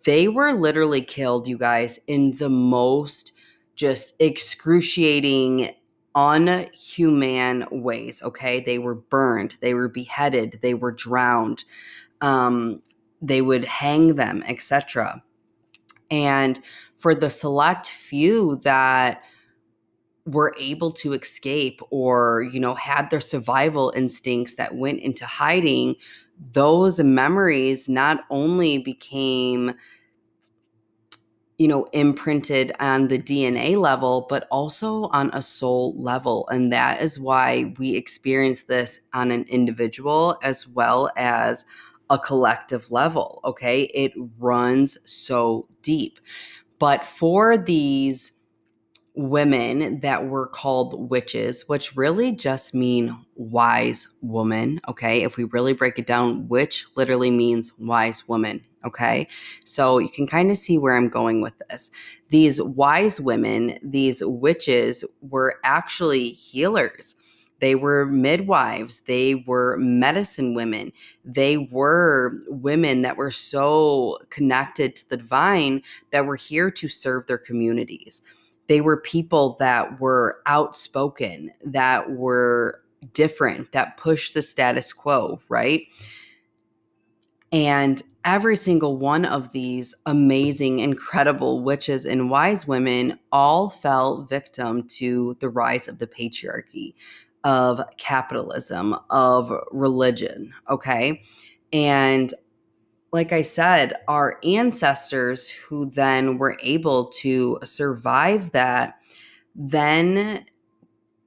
they 0.03 0.27
were 0.27 0.53
literally 0.53 1.01
killed, 1.01 1.47
you 1.47 1.57
guys, 1.57 1.99
in 2.07 2.35
the 2.37 2.49
most 2.49 3.33
just 3.75 4.13
excruciating 4.19 5.69
unhuman 6.15 7.67
ways 7.71 8.23
okay? 8.23 8.61
They 8.61 8.79
were 8.79 8.95
burned. 8.95 9.57
They 9.59 9.73
were 9.73 9.89
beheaded. 9.89 10.59
They 10.61 10.73
were 10.73 10.93
drowned. 10.93 11.65
Um, 12.21 12.81
they 13.21 13.41
would 13.41 13.65
hang 13.65 14.15
them 14.15 14.43
etc 14.47 15.23
and 16.11 16.59
for 16.97 17.15
the 17.15 17.29
select 17.29 17.87
few 17.87 18.57
that 18.57 19.23
were 20.25 20.55
able 20.59 20.91
to 20.91 21.13
escape 21.13 21.81
or 21.91 22.47
you 22.51 22.59
know 22.59 22.75
had 22.75 23.09
their 23.09 23.21
survival 23.21 23.93
instincts 23.95 24.55
that 24.55 24.75
went 24.75 24.99
into 24.99 25.25
hiding 25.25 25.95
those 26.51 26.99
memories 26.99 27.87
not 27.87 28.25
only 28.29 28.77
became 28.79 29.73
you 31.57 31.67
know, 31.69 31.85
imprinted 31.93 32.73
on 32.79 33.07
the 33.07 33.17
DNA 33.17 33.77
level, 33.77 34.25
but 34.29 34.47
also 34.51 35.03
on 35.05 35.29
a 35.33 35.41
soul 35.41 35.93
level. 35.97 36.47
And 36.49 36.71
that 36.73 37.01
is 37.01 37.19
why 37.19 37.73
we 37.77 37.95
experience 37.95 38.63
this 38.63 38.99
on 39.13 39.31
an 39.31 39.45
individual 39.47 40.37
as 40.43 40.67
well 40.67 41.09
as 41.15 41.65
a 42.09 42.19
collective 42.19 42.91
level. 42.91 43.39
Okay. 43.45 43.83
It 43.93 44.11
runs 44.37 44.97
so 45.09 45.67
deep. 45.81 46.19
But 46.77 47.05
for 47.05 47.57
these 47.57 48.33
women 49.15 49.99
that 50.01 50.27
were 50.27 50.47
called 50.47 51.09
witches, 51.09 51.67
which 51.67 51.95
really 51.95 52.31
just 52.31 52.73
mean 52.73 53.17
wise 53.35 54.09
woman. 54.21 54.81
Okay. 54.87 55.23
If 55.23 55.37
we 55.37 55.45
really 55.45 55.73
break 55.73 55.97
it 55.97 56.05
down, 56.07 56.47
witch 56.47 56.85
literally 56.95 57.31
means 57.31 57.73
wise 57.77 58.27
woman. 58.27 58.63
Okay. 58.85 59.27
So 59.63 59.97
you 59.97 60.09
can 60.09 60.27
kind 60.27 60.51
of 60.51 60.57
see 60.57 60.77
where 60.77 60.95
I'm 60.95 61.09
going 61.09 61.41
with 61.41 61.57
this. 61.69 61.91
These 62.29 62.61
wise 62.61 63.19
women, 63.19 63.79
these 63.81 64.23
witches, 64.23 65.03
were 65.21 65.59
actually 65.63 66.29
healers. 66.29 67.15
They 67.61 67.73
were 67.73 68.05
midwives. 68.05 68.99
They 69.01 69.43
were 69.47 69.77
medicine 69.77 70.53
women. 70.55 70.91
They 71.23 71.69
were 71.71 72.41
women 72.47 73.01
that 73.03 73.17
were 73.17 73.31
so 73.31 74.19
connected 74.29 74.97
to 74.97 75.09
the 75.09 75.17
divine 75.17 75.81
that 76.11 76.25
were 76.25 76.35
here 76.35 76.69
to 76.71 76.87
serve 76.89 77.27
their 77.27 77.37
communities 77.37 78.21
they 78.67 78.81
were 78.81 79.01
people 79.01 79.55
that 79.59 79.99
were 79.99 80.41
outspoken, 80.45 81.51
that 81.63 82.11
were 82.11 82.81
different, 83.13 83.71
that 83.71 83.97
pushed 83.97 84.33
the 84.33 84.41
status 84.41 84.91
quo, 84.93 85.39
right? 85.49 85.87
And 87.51 88.01
every 88.25 88.55
single 88.55 88.97
one 88.97 89.23
of 89.23 89.51
these 89.51 89.93
amazing, 90.05 90.79
incredible 90.79 91.63
witches 91.63 92.05
and 92.05 92.29
wise 92.29 92.67
women 92.67 93.19
all 93.31 93.69
fell 93.69 94.23
victim 94.23 94.87
to 94.87 95.37
the 95.39 95.49
rise 95.49 95.87
of 95.87 95.99
the 95.99 96.07
patriarchy, 96.07 96.95
of 97.43 97.79
capitalism, 97.97 98.95
of 99.11 99.53
religion, 99.71 100.51
okay? 100.69 101.21
And 101.71 102.33
like 103.15 103.31
I 103.31 103.41
said, 103.43 103.93
our 104.09 104.39
ancestors 104.43 105.49
who 105.49 105.89
then 105.89 106.37
were 106.37 106.57
able 106.61 107.07
to 107.21 107.57
survive 107.63 108.51
that 108.51 108.99
then 109.55 110.45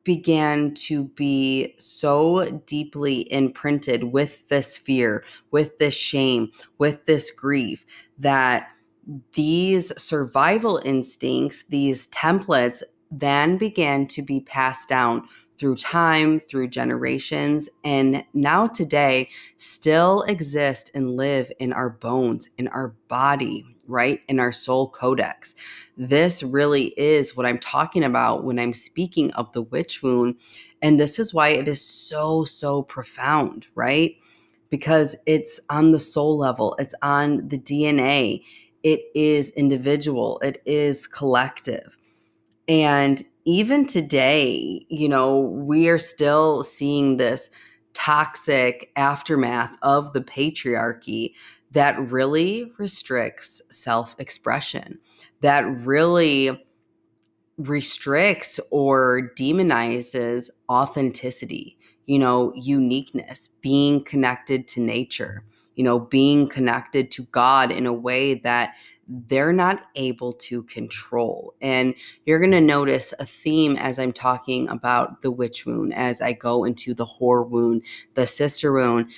began 0.04 0.74
to 0.74 1.04
be 1.04 1.74
so 1.78 2.62
deeply 2.66 3.30
imprinted 3.32 4.04
with 4.04 4.48
this 4.48 4.76
fear, 4.76 5.24
with 5.50 5.78
this 5.78 5.94
shame, 5.94 6.52
with 6.76 7.06
this 7.06 7.30
grief 7.30 7.86
that 8.18 8.68
these 9.32 9.90
survival 10.00 10.82
instincts, 10.84 11.64
these 11.70 12.06
templates, 12.08 12.82
then 13.10 13.56
began 13.56 14.06
to 14.08 14.20
be 14.20 14.40
passed 14.40 14.90
down 14.90 15.26
through 15.58 15.76
time, 15.76 16.38
through 16.38 16.68
generations, 16.68 17.68
and 17.84 18.24
now 18.32 18.66
today 18.66 19.28
still 19.56 20.22
exist 20.22 20.90
and 20.94 21.16
live 21.16 21.50
in 21.58 21.72
our 21.72 21.90
bones, 21.90 22.48
in 22.58 22.68
our 22.68 22.94
body, 23.08 23.64
right? 23.88 24.20
In 24.28 24.38
our 24.38 24.52
soul 24.52 24.88
codex. 24.88 25.54
This 25.96 26.42
really 26.42 26.94
is 26.96 27.36
what 27.36 27.46
I'm 27.46 27.58
talking 27.58 28.04
about 28.04 28.44
when 28.44 28.58
I'm 28.58 28.74
speaking 28.74 29.32
of 29.32 29.52
the 29.52 29.62
witch 29.62 30.02
wound. 30.02 30.36
And 30.80 31.00
this 31.00 31.18
is 31.18 31.34
why 31.34 31.48
it 31.48 31.66
is 31.66 31.80
so, 31.80 32.44
so 32.44 32.82
profound, 32.82 33.66
right? 33.74 34.14
Because 34.70 35.16
it's 35.26 35.58
on 35.70 35.90
the 35.90 35.98
soul 35.98 36.36
level, 36.38 36.76
it's 36.78 36.94
on 37.02 37.48
the 37.48 37.58
DNA, 37.58 38.42
it 38.82 39.00
is 39.14 39.50
individual, 39.52 40.38
it 40.40 40.62
is 40.66 41.06
collective. 41.06 41.96
And 42.68 43.22
even 43.48 43.86
today, 43.86 44.84
you 44.90 45.08
know, 45.08 45.38
we 45.38 45.88
are 45.88 45.96
still 45.96 46.62
seeing 46.62 47.16
this 47.16 47.48
toxic 47.94 48.92
aftermath 48.94 49.74
of 49.80 50.12
the 50.12 50.20
patriarchy 50.20 51.32
that 51.70 51.98
really 52.10 52.70
restricts 52.76 53.62
self 53.70 54.14
expression, 54.18 54.98
that 55.40 55.62
really 55.86 56.62
restricts 57.56 58.60
or 58.70 59.32
demonizes 59.34 60.50
authenticity, 60.68 61.78
you 62.04 62.18
know, 62.18 62.52
uniqueness, 62.54 63.48
being 63.62 64.04
connected 64.04 64.68
to 64.68 64.80
nature, 64.82 65.42
you 65.74 65.82
know, 65.82 65.98
being 65.98 66.48
connected 66.48 67.10
to 67.12 67.22
God 67.32 67.70
in 67.70 67.86
a 67.86 67.94
way 67.94 68.34
that 68.34 68.74
they're 69.08 69.52
not 69.52 69.84
able 69.96 70.34
to 70.34 70.62
control. 70.64 71.54
And 71.60 71.94
you're 72.26 72.38
going 72.38 72.52
to 72.52 72.60
notice 72.60 73.14
a 73.18 73.24
theme 73.24 73.76
as 73.76 73.98
I'm 73.98 74.12
talking 74.12 74.68
about 74.68 75.22
the 75.22 75.30
witch 75.30 75.64
wound, 75.64 75.94
as 75.94 76.20
I 76.20 76.32
go 76.32 76.64
into 76.64 76.94
the 76.94 77.06
whore 77.06 77.48
wound, 77.48 77.82
the 78.14 78.26
sister 78.26 78.72
wound. 78.72 79.10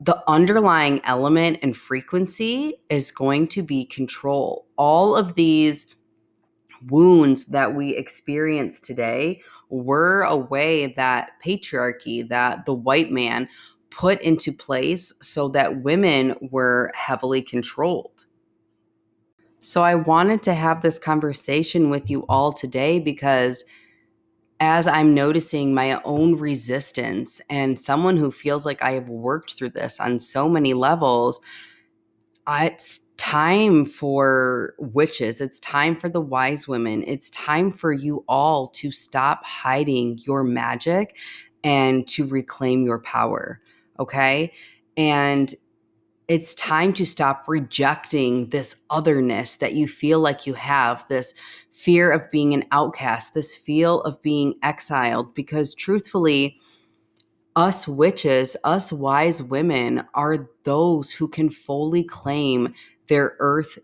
The 0.00 0.22
underlying 0.26 1.00
element 1.04 1.60
and 1.62 1.76
frequency 1.76 2.74
is 2.90 3.12
going 3.12 3.46
to 3.48 3.62
be 3.62 3.84
control. 3.84 4.66
All 4.76 5.14
of 5.14 5.36
these 5.36 5.86
wounds 6.88 7.44
that 7.46 7.76
we 7.76 7.96
experience 7.96 8.80
today 8.80 9.40
were 9.68 10.22
a 10.22 10.36
way 10.36 10.88
that 10.94 11.30
patriarchy, 11.44 12.28
that 12.28 12.66
the 12.66 12.74
white 12.74 13.12
man 13.12 13.48
put 13.90 14.20
into 14.22 14.52
place 14.52 15.12
so 15.22 15.48
that 15.50 15.82
women 15.82 16.34
were 16.50 16.90
heavily 16.96 17.40
controlled. 17.40 18.26
So 19.62 19.82
I 19.84 19.94
wanted 19.94 20.42
to 20.42 20.54
have 20.54 20.82
this 20.82 20.98
conversation 20.98 21.88
with 21.88 22.10
you 22.10 22.26
all 22.28 22.52
today 22.52 22.98
because 22.98 23.64
as 24.58 24.88
I'm 24.88 25.14
noticing 25.14 25.72
my 25.72 26.00
own 26.04 26.36
resistance 26.36 27.40
and 27.48 27.78
someone 27.78 28.16
who 28.16 28.32
feels 28.32 28.66
like 28.66 28.82
I 28.82 28.92
have 28.92 29.08
worked 29.08 29.54
through 29.54 29.70
this 29.70 30.00
on 30.00 30.18
so 30.18 30.48
many 30.48 30.74
levels, 30.74 31.40
uh, 32.48 32.70
it's 32.72 33.02
time 33.18 33.84
for 33.84 34.74
witches. 34.78 35.40
It's 35.40 35.60
time 35.60 35.94
for 35.94 36.08
the 36.08 36.20
wise 36.20 36.66
women. 36.66 37.04
It's 37.06 37.30
time 37.30 37.70
for 37.70 37.92
you 37.92 38.24
all 38.28 38.68
to 38.70 38.90
stop 38.90 39.44
hiding 39.44 40.18
your 40.26 40.42
magic 40.42 41.16
and 41.62 42.06
to 42.08 42.26
reclaim 42.26 42.84
your 42.84 42.98
power. 42.98 43.60
Okay. 44.00 44.52
And 44.96 45.54
it's 46.32 46.54
time 46.54 46.94
to 46.94 47.04
stop 47.04 47.44
rejecting 47.46 48.48
this 48.48 48.74
otherness 48.88 49.56
that 49.56 49.74
you 49.74 49.86
feel 49.86 50.18
like 50.18 50.46
you 50.46 50.54
have, 50.54 51.06
this 51.08 51.34
fear 51.72 52.10
of 52.10 52.30
being 52.30 52.54
an 52.54 52.64
outcast, 52.72 53.34
this 53.34 53.54
feel 53.54 54.00
of 54.00 54.20
being 54.22 54.54
exiled, 54.62 55.34
because 55.34 55.74
truthfully, 55.74 56.58
us 57.54 57.86
witches, 57.86 58.56
us 58.64 58.90
wise 58.90 59.42
women 59.42 60.04
are 60.14 60.48
those 60.62 61.10
who 61.10 61.28
can 61.28 61.50
fully 61.50 62.02
claim 62.02 62.72
their 63.08 63.36
earth 63.38 63.78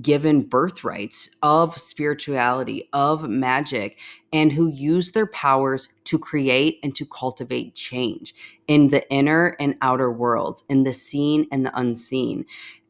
given 0.00 0.42
birthrights 0.42 1.28
of 1.42 1.76
spirituality, 1.76 2.88
of 2.92 3.28
magic, 3.28 3.98
and 4.32 4.52
who 4.52 4.68
use 4.68 5.12
their 5.12 5.26
powers 5.26 5.88
to 6.04 6.18
create 6.18 6.78
and 6.82 6.94
to 6.94 7.04
cultivate 7.06 7.74
change 7.74 8.34
in 8.68 8.88
the 8.88 9.08
inner 9.10 9.56
and 9.58 9.76
outer 9.82 10.12
worlds, 10.12 10.64
in 10.68 10.84
the 10.84 10.92
seen 10.92 11.46
and 11.50 11.66
the 11.66 11.76
unseen. 11.78 12.44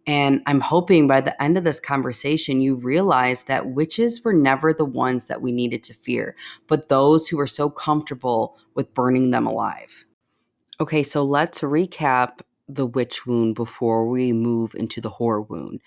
And 0.07 0.43
I'm 0.47 0.61
hoping 0.61 1.07
by 1.07 1.21
the 1.21 1.41
end 1.43 1.57
of 1.57 1.65
this 1.65 1.81
conversation, 1.81 2.61
you 2.61 2.77
realize 2.77 3.45
that 3.45 3.69
witches 3.69 4.25
were 4.25 4.33
never 4.33 4.73
the 4.73 4.85
ones 4.85 5.27
that 5.27 5.41
we 5.41 5.53
needed 5.53 5.85
to 5.85 5.95
fear, 5.95 6.37
but 6.67 6.89
those 6.89 7.29
who 7.29 7.37
were 7.37 7.47
so 7.47 7.71
comfortable 7.71 8.59
with 8.75 8.93
burning 8.93 9.31
them 9.31 9.47
alive. 9.47 10.05
Okay, 10.81 11.03
so 11.03 11.23
let's 11.23 11.61
recap 11.61 12.41
the 12.69 12.87
witch 12.87 13.27
wound 13.27 13.55
before 13.55 14.09
we 14.09 14.33
move 14.33 14.75
into 14.75 15.01
the 15.01 15.11
whore 15.11 15.49
wound. 15.49 15.81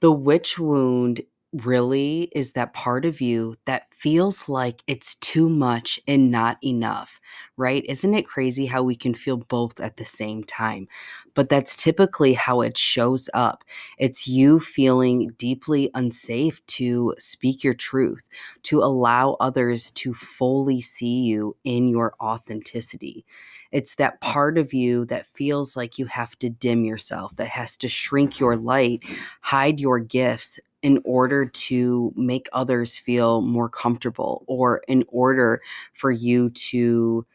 The 0.00 0.12
witch 0.12 0.58
wound 0.58 1.22
really 1.52 2.30
is 2.32 2.52
that 2.52 2.72
part 2.72 3.04
of 3.04 3.20
you 3.20 3.56
that 3.64 3.92
feels 3.92 4.48
like 4.48 4.82
it's 4.86 5.16
too 5.16 5.50
much 5.50 5.98
and 6.06 6.30
not 6.30 6.58
enough, 6.62 7.20
right? 7.56 7.84
Isn't 7.88 8.14
it 8.14 8.22
crazy 8.26 8.66
how 8.66 8.84
we 8.84 8.94
can 8.94 9.14
feel 9.14 9.36
both 9.38 9.80
at 9.80 9.96
the 9.96 10.04
same 10.04 10.44
time? 10.44 10.86
But 11.34 11.48
that's 11.48 11.74
typically 11.74 12.34
how 12.34 12.60
it 12.60 12.78
shows 12.78 13.28
up. 13.34 13.64
It's 13.98 14.28
you 14.28 14.60
feeling 14.60 15.32
deeply 15.38 15.90
unsafe 15.92 16.64
to 16.68 17.16
speak 17.18 17.64
your 17.64 17.74
truth, 17.74 18.28
to 18.64 18.78
allow 18.78 19.36
others 19.40 19.90
to 19.90 20.14
fully 20.14 20.80
see 20.80 21.22
you 21.22 21.56
in 21.64 21.88
your 21.88 22.14
authenticity. 22.22 23.24
It's 23.72 23.94
that 23.96 24.20
part 24.20 24.58
of 24.58 24.72
you 24.72 25.04
that 25.06 25.26
feels 25.26 25.76
like 25.76 25.98
you 25.98 26.06
have 26.06 26.38
to 26.40 26.50
dim 26.50 26.84
yourself, 26.84 27.34
that 27.36 27.48
has 27.48 27.76
to 27.78 27.88
shrink 27.88 28.40
your 28.40 28.56
light, 28.56 29.02
hide 29.40 29.80
your 29.80 29.98
gifts, 29.98 30.58
in 30.82 31.00
order 31.04 31.44
to 31.44 32.12
make 32.16 32.48
others 32.52 32.96
feel 32.96 33.42
more 33.42 33.68
comfortable 33.68 34.44
or 34.46 34.82
in 34.88 35.04
order 35.08 35.60
for 35.92 36.10
you 36.10 36.48
to 36.50 37.26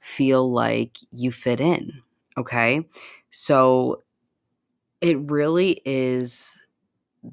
feel 0.00 0.50
like 0.50 0.98
you 1.12 1.32
fit 1.32 1.60
in. 1.60 1.92
Okay. 2.38 2.86
So 3.30 4.02
it 5.00 5.18
really 5.18 5.82
is 5.84 6.60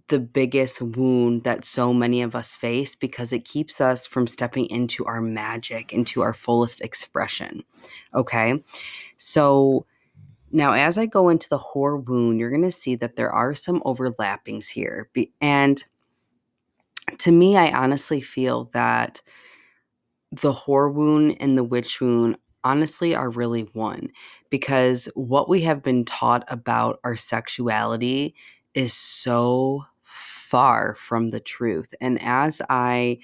the 0.07 0.19
biggest 0.19 0.81
wound 0.81 1.43
that 1.43 1.65
so 1.65 1.93
many 1.93 2.21
of 2.21 2.35
us 2.35 2.55
face 2.55 2.95
because 2.95 3.33
it 3.33 3.45
keeps 3.45 3.81
us 3.81 4.05
from 4.05 4.27
stepping 4.27 4.67
into 4.67 5.05
our 5.05 5.21
magic, 5.21 5.91
into 5.91 6.21
our 6.21 6.33
fullest 6.33 6.81
expression. 6.81 7.63
Okay. 8.13 8.63
So 9.17 9.85
now, 10.51 10.73
as 10.73 10.97
I 10.97 11.05
go 11.05 11.29
into 11.29 11.49
the 11.49 11.57
whore 11.57 12.03
wound, 12.03 12.39
you're 12.39 12.49
going 12.49 12.61
to 12.63 12.71
see 12.71 12.95
that 12.95 13.15
there 13.15 13.31
are 13.31 13.53
some 13.55 13.81
overlappings 13.81 14.69
here. 14.69 15.09
And 15.41 15.83
to 17.19 17.31
me, 17.31 17.57
I 17.57 17.71
honestly 17.71 18.21
feel 18.21 18.69
that 18.73 19.21
the 20.31 20.53
whore 20.53 20.93
wound 20.93 21.37
and 21.39 21.57
the 21.57 21.63
witch 21.63 21.99
wound 21.99 22.37
honestly 22.63 23.15
are 23.15 23.29
really 23.29 23.61
one 23.73 24.09
because 24.49 25.09
what 25.15 25.49
we 25.49 25.61
have 25.61 25.81
been 25.81 26.03
taught 26.05 26.43
about 26.49 26.99
our 27.03 27.15
sexuality 27.15 28.35
is 28.73 28.93
so 28.93 29.85
far 30.03 30.95
from 30.95 31.29
the 31.29 31.39
truth. 31.39 31.93
And 32.01 32.21
as 32.21 32.61
I 32.69 33.19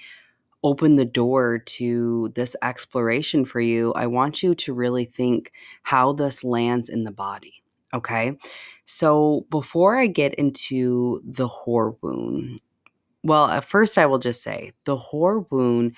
open 0.62 0.96
the 0.96 1.04
door 1.04 1.58
to 1.58 2.30
this 2.34 2.56
exploration 2.62 3.44
for 3.44 3.60
you, 3.60 3.92
I 3.94 4.06
want 4.06 4.42
you 4.42 4.54
to 4.56 4.72
really 4.72 5.04
think 5.04 5.52
how 5.82 6.12
this 6.12 6.42
lands 6.42 6.88
in 6.88 7.04
the 7.04 7.12
body. 7.12 7.62
Okay. 7.94 8.36
So 8.84 9.46
before 9.50 9.96
I 9.96 10.06
get 10.06 10.34
into 10.34 11.20
the 11.24 11.48
whore 11.48 11.96
wound, 12.02 12.60
well, 13.22 13.46
at 13.46 13.64
first 13.64 13.98
I 13.98 14.06
will 14.06 14.18
just 14.18 14.42
say 14.42 14.72
the 14.84 14.96
whore 14.96 15.46
wound 15.50 15.96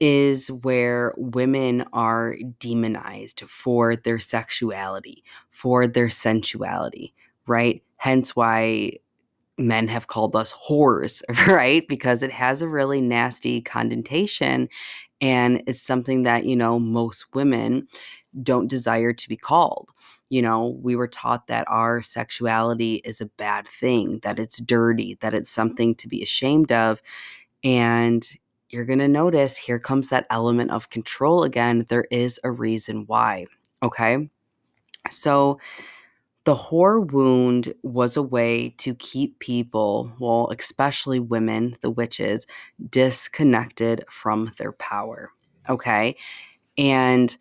is 0.00 0.48
where 0.48 1.12
women 1.16 1.84
are 1.92 2.36
demonized 2.58 3.40
for 3.48 3.96
their 3.96 4.18
sexuality, 4.18 5.24
for 5.50 5.86
their 5.86 6.08
sensuality, 6.08 7.14
right? 7.46 7.82
Hence 7.98 8.34
why 8.34 8.92
men 9.58 9.88
have 9.88 10.06
called 10.06 10.34
us 10.36 10.52
whores, 10.52 11.22
right? 11.46 11.86
Because 11.88 12.22
it 12.22 12.32
has 12.32 12.62
a 12.62 12.68
really 12.68 13.00
nasty 13.00 13.60
connotation 13.60 14.68
and 15.20 15.62
it's 15.66 15.82
something 15.82 16.22
that, 16.22 16.44
you 16.44 16.56
know, 16.56 16.78
most 16.78 17.26
women 17.34 17.88
don't 18.42 18.68
desire 18.68 19.12
to 19.12 19.28
be 19.28 19.36
called. 19.36 19.90
You 20.30 20.42
know, 20.42 20.78
we 20.82 20.94
were 20.94 21.08
taught 21.08 21.46
that 21.48 21.66
our 21.68 22.02
sexuality 22.02 22.96
is 22.96 23.20
a 23.20 23.26
bad 23.26 23.66
thing, 23.66 24.20
that 24.22 24.38
it's 24.38 24.60
dirty, 24.60 25.16
that 25.20 25.34
it's 25.34 25.50
something 25.50 25.94
to 25.96 26.08
be 26.08 26.22
ashamed 26.22 26.70
of. 26.70 27.02
And 27.64 28.28
you're 28.68 28.84
going 28.84 28.98
to 28.98 29.08
notice 29.08 29.56
here 29.56 29.78
comes 29.78 30.10
that 30.10 30.26
element 30.30 30.70
of 30.70 30.90
control 30.90 31.42
again. 31.42 31.86
There 31.88 32.06
is 32.10 32.38
a 32.44 32.50
reason 32.50 33.04
why. 33.06 33.46
Okay. 33.82 34.28
So, 35.10 35.58
the 36.48 36.54
whore 36.54 37.06
wound 37.12 37.74
was 37.82 38.16
a 38.16 38.22
way 38.22 38.70
to 38.78 38.94
keep 38.94 39.38
people, 39.38 40.10
well, 40.18 40.50
especially 40.58 41.20
women, 41.20 41.76
the 41.82 41.90
witches, 41.90 42.46
disconnected 42.88 44.02
from 44.08 44.50
their 44.56 44.72
power. 44.72 45.30
Okay. 45.68 46.16
And 46.78 47.36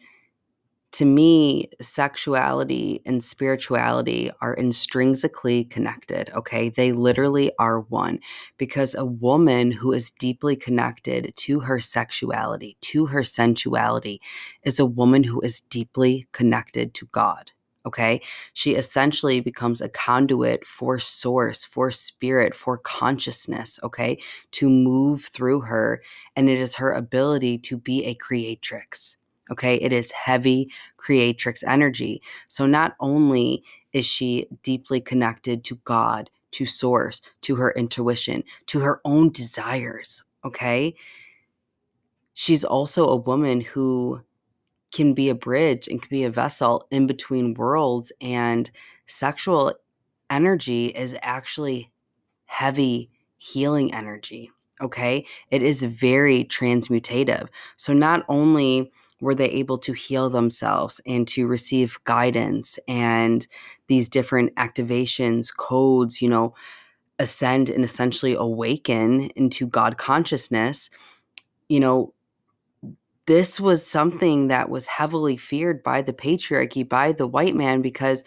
to 0.91 1.05
me, 1.05 1.69
sexuality 1.81 3.01
and 3.05 3.23
spirituality 3.23 4.29
are 4.41 4.53
intrinsically 4.53 5.63
connected. 5.63 6.29
Okay. 6.35 6.67
They 6.67 6.91
literally 6.91 7.53
are 7.59 7.79
one 7.79 8.19
because 8.57 8.93
a 8.93 9.05
woman 9.05 9.71
who 9.71 9.93
is 9.93 10.11
deeply 10.11 10.57
connected 10.57 11.33
to 11.37 11.61
her 11.61 11.79
sexuality, 11.79 12.75
to 12.81 13.05
her 13.05 13.23
sensuality, 13.23 14.19
is 14.63 14.79
a 14.81 14.85
woman 14.85 15.23
who 15.23 15.39
is 15.39 15.61
deeply 15.61 16.27
connected 16.33 16.93
to 16.95 17.05
God. 17.13 17.53
Okay. 17.87 18.21
She 18.53 18.75
essentially 18.75 19.39
becomes 19.39 19.81
a 19.81 19.89
conduit 19.89 20.67
for 20.67 20.99
source, 20.99 21.63
for 21.63 21.89
spirit, 21.89 22.53
for 22.53 22.77
consciousness. 22.77 23.79
Okay. 23.81 24.19
To 24.51 24.69
move 24.69 25.23
through 25.25 25.61
her. 25.61 26.03
And 26.35 26.49
it 26.49 26.59
is 26.59 26.75
her 26.75 26.91
ability 26.93 27.57
to 27.59 27.77
be 27.77 28.05
a 28.05 28.13
creatrix. 28.13 29.17
Okay, 29.49 29.75
it 29.75 29.93
is 29.93 30.11
heavy 30.11 30.69
creatrix 30.97 31.63
energy. 31.63 32.21
So 32.47 32.65
not 32.65 32.95
only 32.99 33.63
is 33.93 34.05
she 34.05 34.47
deeply 34.63 34.99
connected 34.99 35.63
to 35.65 35.75
God, 35.85 36.29
to 36.51 36.65
source, 36.65 37.21
to 37.41 37.55
her 37.55 37.71
intuition, 37.71 38.43
to 38.67 38.79
her 38.81 38.99
own 39.05 39.31
desires. 39.31 40.23
Okay, 40.43 40.95
she's 42.33 42.63
also 42.63 43.07
a 43.07 43.15
woman 43.15 43.61
who 43.61 44.21
can 44.91 45.13
be 45.13 45.29
a 45.29 45.35
bridge 45.35 45.87
and 45.87 46.01
can 46.01 46.09
be 46.09 46.23
a 46.23 46.29
vessel 46.29 46.87
in 46.91 47.07
between 47.07 47.53
worlds. 47.53 48.11
And 48.21 48.69
sexual 49.05 49.73
energy 50.29 50.87
is 50.87 51.15
actually 51.21 51.91
heavy 52.45 53.09
healing 53.37 53.93
energy. 53.93 54.51
Okay, 54.79 55.25
it 55.49 55.63
is 55.63 55.83
very 55.83 56.43
transmutative. 56.45 57.47
So 57.77 57.93
not 57.93 58.23
only 58.29 58.91
were 59.19 59.33
they 59.33 59.49
able 59.49 59.79
to 59.79 59.93
heal 59.93 60.29
themselves 60.29 61.01
and 61.07 61.27
to 61.29 61.47
receive 61.47 61.97
guidance 62.03 62.77
and 62.87 63.47
these 63.87 64.07
different 64.09 64.53
activations, 64.55 65.55
codes, 65.55 66.21
you 66.21 66.29
know, 66.29 66.53
ascend 67.17 67.69
and 67.69 67.83
essentially 67.83 68.35
awaken 68.35 69.31
into 69.35 69.65
God 69.65 69.97
consciousness, 69.97 70.91
you 71.67 71.79
know, 71.79 72.13
this 73.27 73.59
was 73.59 73.85
something 73.85 74.47
that 74.47 74.69
was 74.69 74.87
heavily 74.87 75.37
feared 75.37 75.83
by 75.83 76.01
the 76.01 76.13
patriarchy, 76.13 76.87
by 76.87 77.11
the 77.11 77.27
white 77.27 77.55
man, 77.55 77.81
because 77.81 78.23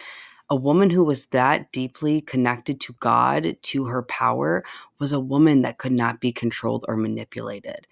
a 0.51 0.57
woman 0.57 0.91
who 0.91 1.05
was 1.05 1.27
that 1.27 1.73
deeply 1.73 2.21
connected 2.21 2.81
to 2.81 2.95
God, 3.01 3.57
to 3.63 3.85
her 3.87 4.03
power, 4.03 4.65
was 4.99 5.13
a 5.13 5.21
woman 5.21 5.63
that 5.63 5.79
could 5.79 5.93
not 5.93 6.21
be 6.21 6.33
controlled 6.33 6.85
or 6.87 6.97
manipulated. 6.97 7.87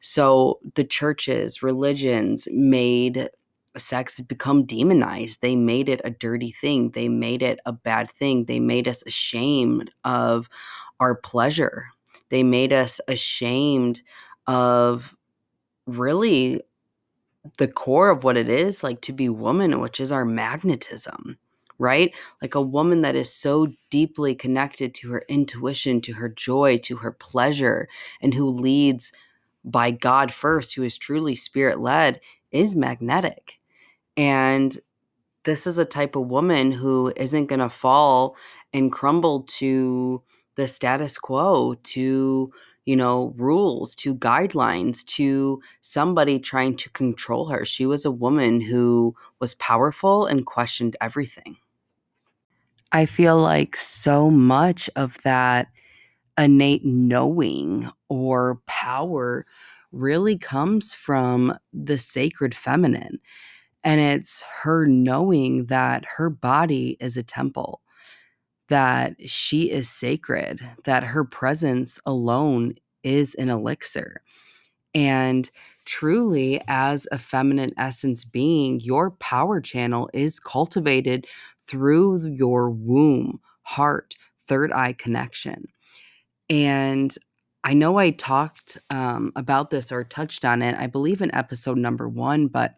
So 0.00 0.60
the 0.74 0.84
churches, 0.84 1.62
religions 1.62 2.46
made 2.52 3.28
sex 3.76 4.20
become 4.20 4.64
demonized. 4.64 5.40
They 5.40 5.56
made 5.56 5.88
it 5.88 6.00
a 6.04 6.10
dirty 6.10 6.52
thing. 6.52 6.90
They 6.90 7.08
made 7.08 7.42
it 7.42 7.58
a 7.66 7.72
bad 7.72 8.10
thing. 8.10 8.44
They 8.44 8.60
made 8.60 8.86
us 8.86 9.02
ashamed 9.06 9.90
of 10.04 10.48
our 11.00 11.14
pleasure. 11.14 11.86
They 12.28 12.42
made 12.42 12.72
us 12.72 13.00
ashamed 13.08 14.02
of 14.46 15.16
really 15.86 16.60
the 17.58 17.68
core 17.68 18.10
of 18.10 18.24
what 18.24 18.36
it 18.36 18.48
is 18.48 18.82
like 18.82 19.00
to 19.02 19.12
be 19.12 19.28
woman, 19.28 19.80
which 19.80 20.00
is 20.00 20.12
our 20.12 20.24
magnetism, 20.24 21.38
right? 21.78 22.14
Like 22.40 22.54
a 22.54 22.62
woman 22.62 23.02
that 23.02 23.16
is 23.16 23.32
so 23.34 23.68
deeply 23.90 24.34
connected 24.34 24.94
to 24.94 25.10
her 25.10 25.24
intuition, 25.28 26.00
to 26.02 26.12
her 26.14 26.28
joy, 26.28 26.78
to 26.78 26.96
her 26.96 27.12
pleasure, 27.12 27.88
and 28.20 28.32
who 28.32 28.48
leads 28.48 29.12
by 29.64 29.90
God 29.90 30.32
first, 30.32 30.74
who 30.74 30.82
is 30.82 30.98
truly 30.98 31.34
spirit 31.34 31.80
led, 31.80 32.20
is 32.50 32.76
magnetic. 32.76 33.58
And 34.16 34.78
this 35.44 35.66
is 35.66 35.78
a 35.78 35.84
type 35.84 36.14
of 36.14 36.28
woman 36.28 36.70
who 36.70 37.12
isn't 37.16 37.46
going 37.46 37.60
to 37.60 37.68
fall 37.68 38.36
and 38.72 38.92
crumble 38.92 39.42
to 39.42 40.22
the 40.54 40.68
status 40.68 41.18
quo, 41.18 41.74
to, 41.82 42.52
you 42.84 42.96
know, 42.96 43.32
rules, 43.36 43.94
to 43.96 44.14
guidelines, 44.14 45.04
to 45.06 45.60
somebody 45.82 46.38
trying 46.38 46.76
to 46.76 46.90
control 46.90 47.46
her. 47.46 47.64
She 47.64 47.86
was 47.86 48.04
a 48.04 48.10
woman 48.10 48.60
who 48.60 49.14
was 49.40 49.54
powerful 49.54 50.26
and 50.26 50.46
questioned 50.46 50.96
everything. 51.00 51.56
I 52.92 53.06
feel 53.06 53.38
like 53.38 53.76
so 53.76 54.30
much 54.30 54.90
of 54.96 55.18
that 55.24 55.68
innate 56.38 56.84
knowing 56.84 57.90
or 58.08 58.60
power 58.66 59.46
really 59.92 60.38
comes 60.38 60.94
from 60.94 61.56
the 61.72 61.98
sacred 61.98 62.54
feminine. 62.54 63.20
And 63.84 64.00
it's 64.00 64.42
her 64.62 64.86
knowing 64.86 65.66
that 65.66 66.04
her 66.16 66.30
body 66.30 66.96
is 67.00 67.16
a 67.18 67.22
temple, 67.22 67.81
that 68.72 69.28
she 69.28 69.70
is 69.70 69.90
sacred, 69.90 70.66
that 70.84 71.04
her 71.04 71.24
presence 71.24 72.00
alone 72.06 72.74
is 73.02 73.34
an 73.34 73.50
elixir. 73.50 74.22
And 74.94 75.50
truly, 75.84 76.58
as 76.68 77.06
a 77.12 77.18
feminine 77.18 77.74
essence 77.76 78.24
being, 78.24 78.80
your 78.80 79.10
power 79.10 79.60
channel 79.60 80.08
is 80.14 80.40
cultivated 80.40 81.26
through 81.60 82.26
your 82.28 82.70
womb, 82.70 83.40
heart, 83.60 84.14
third 84.46 84.72
eye 84.72 84.94
connection. 84.94 85.66
And 86.48 87.14
I 87.64 87.74
know 87.74 87.98
I 87.98 88.08
talked 88.08 88.78
um, 88.88 89.32
about 89.36 89.68
this 89.68 89.92
or 89.92 90.02
touched 90.02 90.46
on 90.46 90.62
it, 90.62 90.76
I 90.78 90.86
believe 90.86 91.20
in 91.20 91.34
episode 91.34 91.76
number 91.76 92.08
one, 92.08 92.46
but 92.46 92.76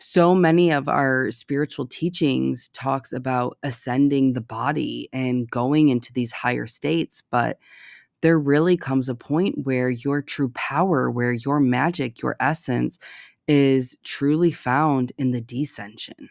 so 0.00 0.34
many 0.34 0.70
of 0.72 0.88
our 0.88 1.30
spiritual 1.30 1.86
teachings 1.86 2.68
talks 2.68 3.12
about 3.12 3.58
ascending 3.62 4.32
the 4.32 4.40
body 4.40 5.08
and 5.12 5.50
going 5.50 5.88
into 5.88 6.12
these 6.12 6.32
higher 6.32 6.66
states 6.66 7.22
but 7.30 7.58
there 8.22 8.38
really 8.38 8.76
comes 8.76 9.08
a 9.08 9.14
point 9.14 9.56
where 9.64 9.90
your 9.90 10.22
true 10.22 10.50
power 10.50 11.10
where 11.10 11.32
your 11.32 11.60
magic 11.60 12.22
your 12.22 12.36
essence 12.40 12.98
is 13.48 13.96
truly 14.04 14.52
found 14.52 15.12
in 15.18 15.30
the 15.32 15.42
descension 15.42 16.28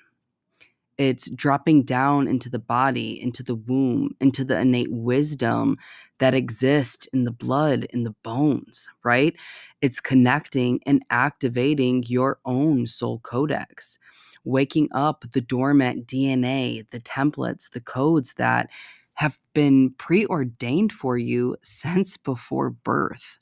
it's 0.97 1.29
dropping 1.29 1.83
down 1.83 2.27
into 2.27 2.49
the 2.49 2.59
body, 2.59 3.21
into 3.21 3.43
the 3.43 3.55
womb, 3.55 4.15
into 4.19 4.43
the 4.43 4.59
innate 4.59 4.91
wisdom 4.91 5.77
that 6.19 6.33
exists 6.33 7.05
in 7.07 7.23
the 7.23 7.31
blood, 7.31 7.85
in 7.91 8.03
the 8.03 8.15
bones, 8.23 8.89
right? 9.03 9.35
It's 9.81 9.99
connecting 9.99 10.79
and 10.85 11.03
activating 11.09 12.03
your 12.07 12.39
own 12.45 12.87
soul 12.87 13.19
codex, 13.19 13.99
waking 14.43 14.89
up 14.91 15.25
the 15.31 15.41
dormant 15.41 16.07
DNA, 16.07 16.89
the 16.89 16.99
templates, 16.99 17.69
the 17.69 17.81
codes 17.81 18.33
that 18.35 18.69
have 19.13 19.39
been 19.53 19.91
preordained 19.97 20.91
for 20.91 21.17
you 21.17 21.57
since 21.63 22.17
before 22.17 22.69
birth. 22.71 23.39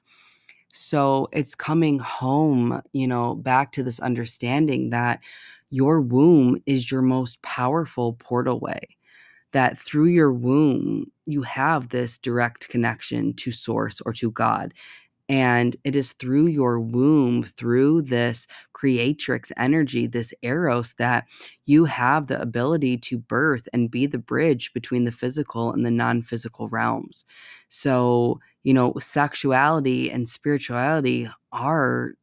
So 0.73 1.29
it's 1.31 1.55
coming 1.55 1.99
home, 1.99 2.81
you 2.91 3.07
know, 3.07 3.35
back 3.35 3.71
to 3.73 3.83
this 3.83 3.99
understanding 4.01 4.89
that 4.89 5.21
your 5.69 6.01
womb 6.01 6.57
is 6.65 6.91
your 6.91 7.01
most 7.01 7.41
powerful 7.41 8.13
portal 8.13 8.59
way. 8.59 8.81
That 9.53 9.77
through 9.77 10.07
your 10.07 10.33
womb, 10.33 11.11
you 11.25 11.43
have 11.43 11.89
this 11.89 12.17
direct 12.17 12.69
connection 12.69 13.33
to 13.35 13.51
source 13.51 14.01
or 14.01 14.13
to 14.13 14.31
God. 14.31 14.73
And 15.27 15.75
it 15.83 15.95
is 15.95 16.13
through 16.13 16.47
your 16.47 16.79
womb, 16.79 17.43
through 17.43 18.03
this 18.03 18.45
creatrix 18.73 19.51
energy, 19.57 20.05
this 20.05 20.33
eros, 20.43 20.93
that 20.93 21.25
you 21.65 21.85
have 21.85 22.27
the 22.27 22.39
ability 22.39 22.97
to 22.99 23.17
birth 23.17 23.67
and 23.73 23.89
be 23.89 24.05
the 24.05 24.19
bridge 24.19 24.71
between 24.73 25.05
the 25.05 25.11
physical 25.11 25.71
and 25.73 25.83
the 25.85 25.91
non 25.91 26.21
physical 26.21 26.67
realms. 26.69 27.25
So, 27.69 28.39
you 28.63 28.73
know, 28.73 28.93
sexuality 28.99 30.11
and 30.11 30.27
spirituality 30.29 31.27
are 31.51 32.13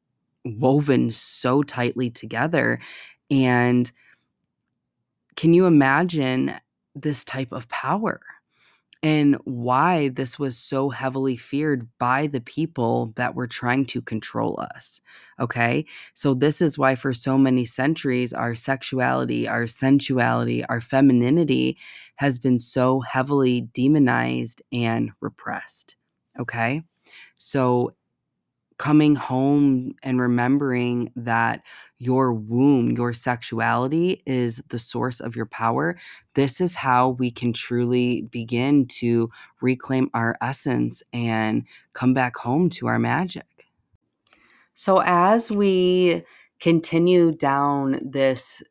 woven 0.45 1.11
so 1.11 1.63
tightly 1.63 2.11
together. 2.11 2.81
And 3.33 3.91
can 5.35 5.55
you 5.55 5.67
imagine 5.67 6.55
this 6.95 7.25
type 7.25 7.53
of 7.53 7.69
power? 7.69 8.21
and 9.03 9.37
why 9.45 10.09
this 10.11 10.39
was 10.39 10.57
so 10.57 10.89
heavily 10.89 11.37
feared 11.37 11.89
by 11.99 12.29
the 12.29 12.41
people 12.41 13.13
that 13.17 13.35
were 13.35 13.49
trying 13.49 13.85
to 13.85 14.01
control 14.01 14.61
us. 14.77 15.01
Okay. 15.41 15.85
So, 16.15 16.35
this 16.35 16.63
is 16.63 16.79
why, 16.79 16.95
for 16.95 17.13
so 17.13 17.37
many 17.37 17.65
centuries, 17.65 18.33
our 18.33 18.55
sexuality, 18.55 19.49
our 19.49 19.67
sensuality, 19.67 20.65
our 20.69 20.81
femininity 20.81 21.79
has 22.17 22.39
been 22.39 22.59
so 22.59 23.01
heavily 23.01 23.63
demonized 23.75 24.63
and 24.73 25.11
repressed. 25.21 25.97
Okay. 26.39 26.83
So, 27.39 27.95
coming 28.79 29.17
home 29.17 29.95
and 30.03 30.21
remembering 30.21 31.13
that 31.17 31.63
your 32.03 32.35
womb, 32.35 32.91
your 32.91 33.13
sexuality 33.13 34.21
is 34.27 34.61
the 34.71 34.79
source 34.79 35.21
of 35.21 35.37
your 35.37 35.47
power, 35.47 35.97
this 36.35 36.61
is 36.61 36.75
how 36.75 37.11
we 37.11 37.31
can 37.31 37.53
truly 37.53 38.23
begin 38.23 38.87
to 38.87 39.31
reclaim 39.61 40.11
our 40.13 40.37
essence 40.43 41.05
and 41.13 41.65
come 41.93 42.13
back 42.13 42.37
home 42.37 42.69
to 42.69 42.89
our 42.89 42.99
magic. 42.99 43.47
So, 44.75 45.01
as 45.05 45.49
we 45.49 46.25
continue 46.59 47.31
down 47.31 48.01
this 48.03 48.65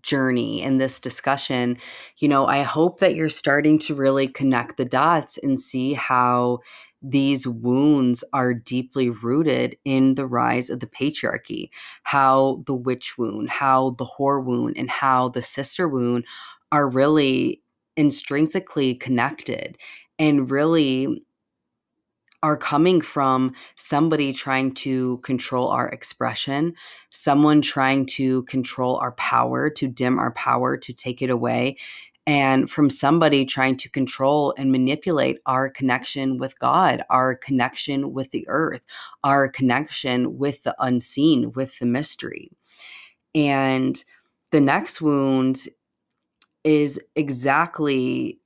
journey 0.00 0.62
and 0.62 0.80
this 0.80 1.00
discussion, 1.00 1.76
you 2.16 2.28
know, 2.28 2.46
I 2.46 2.62
hope 2.62 3.00
that 3.00 3.14
you're 3.14 3.28
starting 3.28 3.78
to 3.80 3.94
really 3.94 4.26
connect 4.26 4.78
the 4.78 4.84
dots 4.86 5.38
and 5.42 5.60
see 5.60 5.92
how 5.92 6.60
these 7.06 7.46
wounds 7.46 8.24
are 8.32 8.54
deeply 8.54 9.10
rooted 9.10 9.76
in 9.84 10.14
the 10.14 10.26
rise 10.26 10.70
of 10.70 10.80
the 10.80 10.86
patriarchy, 10.86 11.68
how 12.02 12.62
the 12.66 12.74
witch 12.74 13.18
wound, 13.18 13.50
how 13.50 13.90
the 13.90 14.06
whore 14.06 14.42
wound, 14.42 14.76
and 14.78 14.88
how 14.88 15.28
the 15.28 15.42
sister 15.42 15.86
wound 15.86 16.24
are 16.72 16.88
really 16.88 17.62
intrinsically 17.96 18.94
connected 18.94 19.76
and 20.18 20.50
really 20.50 21.22
are 22.42 22.56
coming 22.56 23.00
from 23.00 23.54
somebody 23.76 24.32
trying 24.32 24.72
to 24.74 25.18
control 25.18 25.68
our 25.68 25.88
expression, 25.88 26.74
someone 27.10 27.62
trying 27.62 28.04
to 28.04 28.42
control 28.44 28.96
our 28.96 29.12
power, 29.12 29.70
to 29.70 29.88
dim 29.88 30.18
our 30.18 30.32
power, 30.32 30.76
to 30.76 30.92
take 30.92 31.22
it 31.22 31.30
away, 31.30 31.76
and 32.26 32.70
from 32.70 32.88
somebody 32.88 33.44
trying 33.44 33.76
to 33.76 33.90
control 33.90 34.54
and 34.56 34.72
manipulate 34.72 35.38
our 35.46 35.68
connection 35.68 36.38
with 36.38 36.58
God, 36.58 37.02
our 37.10 37.34
connection 37.34 38.12
with 38.12 38.30
the 38.30 38.46
earth, 38.48 38.80
our 39.24 39.48
connection 39.48 40.38
with 40.38 40.62
the 40.62 40.74
unseen, 40.78 41.52
with 41.52 41.78
the 41.78 41.86
mystery. 41.86 42.50
And 43.34 44.02
the 44.50 44.60
next 44.60 45.02
wound 45.02 45.66
is 46.62 47.00
exactly 47.14 48.40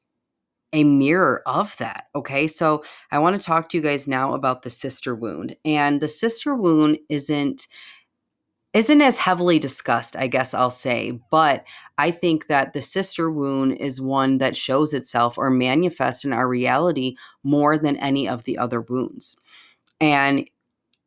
a 0.73 0.85
mirror 0.85 1.43
of 1.47 1.77
that. 1.79 2.07
Okay. 2.15 2.47
So 2.47 2.85
I 3.11 3.19
want 3.19 3.41
to 3.41 3.47
talk 3.47 3.69
to 3.69 3.79
you 3.79 3.83
guys 3.83 4.09
now 4.09 4.35
about 4.35 4.63
the 4.63 4.71
sister 4.71 5.15
wound. 5.15 5.57
And 5.65 6.01
the 6.01 6.09
sister 6.09 6.55
wound 6.55 6.99
isn't 7.09 7.69
isn't 8.75 9.01
as 9.01 9.19
heavily 9.19 9.59
discussed, 9.59 10.15
I 10.17 10.27
guess 10.27 10.53
I'll 10.53 10.71
say. 10.71 11.19
But 11.31 11.65
I 11.97 12.11
think 12.11 12.49
that 12.49 12.73
the 12.73 12.83
sister 12.83 13.31
wound 13.31 13.79
is 13.79 14.01
one 14.01 14.39
that 14.39 14.57
shows 14.57 14.93
itself 14.93 15.39
or 15.39 15.51
manifests 15.51 16.25
in 16.25 16.33
our 16.33 16.47
reality 16.47 17.17
more 17.43 17.79
than 17.79 17.97
any 17.97 18.29
of 18.29 18.45
the 18.45 18.59
other 18.59 18.81
wounds. 18.83 19.37
And 20.01 20.49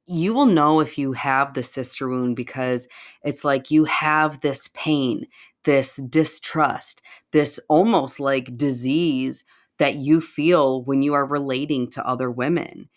you 0.06 0.34
will 0.34 0.47
know 0.47 0.80
if 0.80 0.97
you 0.97 1.13
have 1.13 1.54
the 1.54 1.63
sister 1.63 2.10
wound 2.10 2.36
because 2.36 2.88
it's 3.24 3.45
like 3.45 3.71
you 3.71 3.86
have 3.86 4.41
this 4.41 4.67
pain, 4.74 5.28
this 5.63 5.97
distrust, 6.10 7.02
this 7.32 7.60
almost 7.69 8.19
like 8.19 8.58
disease 8.58 9.43
that 9.78 9.95
you 9.95 10.19
feel 10.19 10.84
when 10.84 11.02
you 11.02 11.13
are 11.13 11.26
relating 11.26 11.89
to 11.91 12.06
other 12.06 12.30
women. 12.30 12.89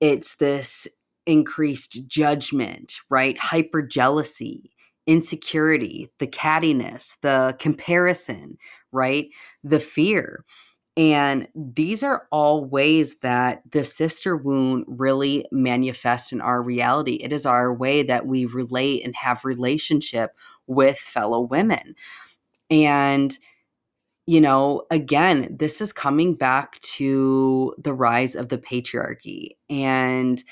It's 0.00 0.36
this 0.36 0.88
increased 1.26 2.06
judgment, 2.06 2.94
right? 3.08 3.38
Hyper 3.38 3.82
jealousy, 3.82 4.72
insecurity, 5.06 6.08
the 6.18 6.26
cattiness, 6.26 7.18
the 7.20 7.56
comparison, 7.58 8.56
right? 8.92 9.28
The 9.64 9.80
fear. 9.80 10.44
And 10.96 11.48
these 11.54 12.02
are 12.02 12.26
all 12.30 12.66
ways 12.66 13.20
that 13.20 13.62
the 13.70 13.82
sister 13.82 14.36
wound 14.36 14.84
really 14.86 15.46
manifests 15.50 16.32
in 16.32 16.40
our 16.42 16.62
reality. 16.62 17.14
It 17.14 17.32
is 17.32 17.46
our 17.46 17.72
way 17.72 18.02
that 18.02 18.26
we 18.26 18.44
relate 18.44 19.02
and 19.04 19.14
have 19.16 19.44
relationship 19.44 20.32
with 20.66 20.98
fellow 20.98 21.40
women. 21.40 21.94
And 22.70 23.36
you 24.26 24.40
know, 24.40 24.84
again, 24.90 25.56
this 25.58 25.80
is 25.80 25.92
coming 25.92 26.34
back 26.34 26.80
to 26.80 27.74
the 27.76 27.92
rise 27.92 28.36
of 28.36 28.50
the 28.50 28.58
patriarchy 28.58 29.56
and 29.68 30.42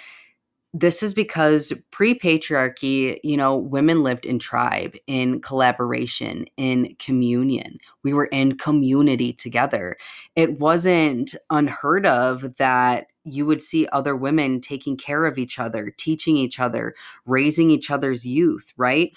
this 0.73 1.03
is 1.03 1.15
because 1.15 1.73
pre 1.91 2.17
patriarchy, 2.17 3.19
you 3.25 3.37
know, 3.37 3.57
women 3.57 4.05
lived 4.05 4.25
in 4.25 4.39
tribe, 4.39 4.95
in 5.07 5.41
collaboration, 5.41 6.47
in 6.57 6.95
communion. 6.99 7.79
We 8.05 8.13
were 8.13 8.27
in 8.27 8.57
community 8.57 9.33
together. 9.33 9.97
It 10.37 10.61
wasn't 10.61 11.35
unheard 11.51 12.07
of 12.07 12.57
that 12.59 13.07
you 13.25 13.47
would 13.47 13.61
see 13.61 13.89
other 13.89 14.17
women 14.17 14.61
taking 14.61 14.97
care 14.97 15.27
of 15.27 15.39
each 15.39 15.59
other, 15.59 15.93
teaching 15.97 16.37
each 16.37 16.61
other, 16.61 16.95
raising 17.27 17.71
each 17.71 17.91
other's 17.91 18.25
youth, 18.25 18.73
right? 18.77 19.13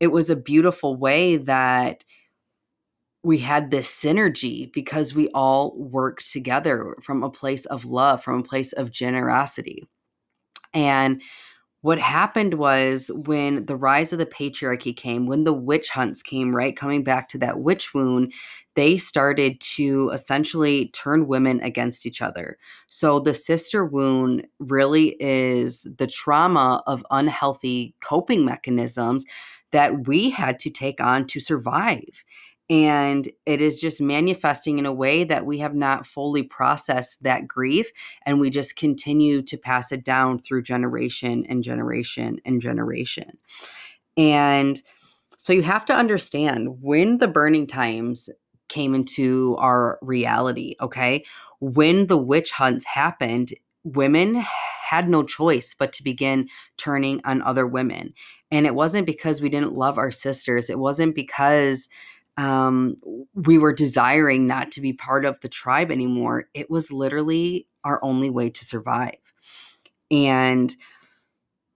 It 0.00 0.08
was 0.08 0.30
a 0.30 0.36
beautiful 0.36 0.96
way 0.96 1.36
that 1.36 2.04
we 3.22 3.38
had 3.38 3.70
this 3.70 3.88
synergy 3.88 4.72
because 4.72 5.14
we 5.14 5.28
all 5.28 5.76
worked 5.76 6.30
together 6.30 6.96
from 7.02 7.22
a 7.22 7.30
place 7.30 7.66
of 7.66 7.84
love, 7.84 8.22
from 8.22 8.40
a 8.40 8.44
place 8.44 8.72
of 8.72 8.90
generosity. 8.90 9.84
And 10.78 11.20
what 11.80 11.98
happened 11.98 12.54
was 12.54 13.10
when 13.12 13.66
the 13.66 13.76
rise 13.76 14.12
of 14.12 14.20
the 14.20 14.26
patriarchy 14.26 14.96
came, 14.96 15.26
when 15.26 15.42
the 15.42 15.52
witch 15.52 15.90
hunts 15.90 16.22
came, 16.22 16.54
right? 16.54 16.76
Coming 16.76 17.02
back 17.02 17.28
to 17.30 17.38
that 17.38 17.60
witch 17.60 17.94
wound, 17.94 18.32
they 18.74 18.96
started 18.96 19.60
to 19.60 20.10
essentially 20.12 20.88
turn 20.90 21.26
women 21.26 21.60
against 21.60 22.06
each 22.06 22.22
other. 22.22 22.58
So 22.86 23.18
the 23.18 23.34
sister 23.34 23.84
wound 23.84 24.46
really 24.60 25.16
is 25.18 25.86
the 25.98 26.06
trauma 26.06 26.82
of 26.86 27.04
unhealthy 27.10 27.94
coping 28.00 28.44
mechanisms 28.44 29.24
that 29.72 30.06
we 30.06 30.30
had 30.30 30.58
to 30.60 30.70
take 30.70 31.00
on 31.00 31.26
to 31.26 31.40
survive 31.40 32.24
and 32.70 33.28
it 33.46 33.60
is 33.60 33.80
just 33.80 34.00
manifesting 34.00 34.78
in 34.78 34.86
a 34.86 34.92
way 34.92 35.24
that 35.24 35.46
we 35.46 35.58
have 35.58 35.74
not 35.74 36.06
fully 36.06 36.42
processed 36.42 37.22
that 37.22 37.48
grief 37.48 37.90
and 38.26 38.40
we 38.40 38.50
just 38.50 38.76
continue 38.76 39.40
to 39.42 39.56
pass 39.56 39.90
it 39.90 40.04
down 40.04 40.38
through 40.38 40.62
generation 40.62 41.46
and 41.48 41.62
generation 41.62 42.40
and 42.44 42.60
generation. 42.60 43.38
And 44.16 44.80
so 45.38 45.52
you 45.52 45.62
have 45.62 45.86
to 45.86 45.94
understand 45.94 46.82
when 46.82 47.18
the 47.18 47.28
burning 47.28 47.66
times 47.66 48.28
came 48.68 48.94
into 48.94 49.56
our 49.58 49.98
reality 50.02 50.74
okay? 50.80 51.24
When 51.60 52.06
the 52.06 52.18
witch 52.18 52.50
hunts 52.50 52.84
happened 52.84 53.54
women 53.84 54.34
had 54.34 55.08
no 55.08 55.22
choice 55.22 55.74
but 55.78 55.92
to 55.92 56.02
begin 56.02 56.48
turning 56.76 57.20
on 57.24 57.42
other 57.42 57.66
women. 57.66 58.14
And 58.50 58.66
it 58.66 58.74
wasn't 58.74 59.06
because 59.06 59.40
we 59.40 59.48
didn't 59.48 59.74
love 59.74 59.98
our 59.98 60.10
sisters. 60.10 60.70
It 60.70 60.78
wasn't 60.78 61.14
because 61.14 61.88
um, 62.38 62.96
we 63.34 63.58
were 63.58 63.72
desiring 63.72 64.46
not 64.46 64.70
to 64.72 64.80
be 64.80 64.92
part 64.92 65.24
of 65.24 65.40
the 65.40 65.48
tribe 65.48 65.90
anymore. 65.90 66.48
It 66.54 66.70
was 66.70 66.92
literally 66.92 67.66
our 67.84 68.02
only 68.02 68.30
way 68.30 68.48
to 68.48 68.64
survive. 68.64 69.18
And 70.10 70.74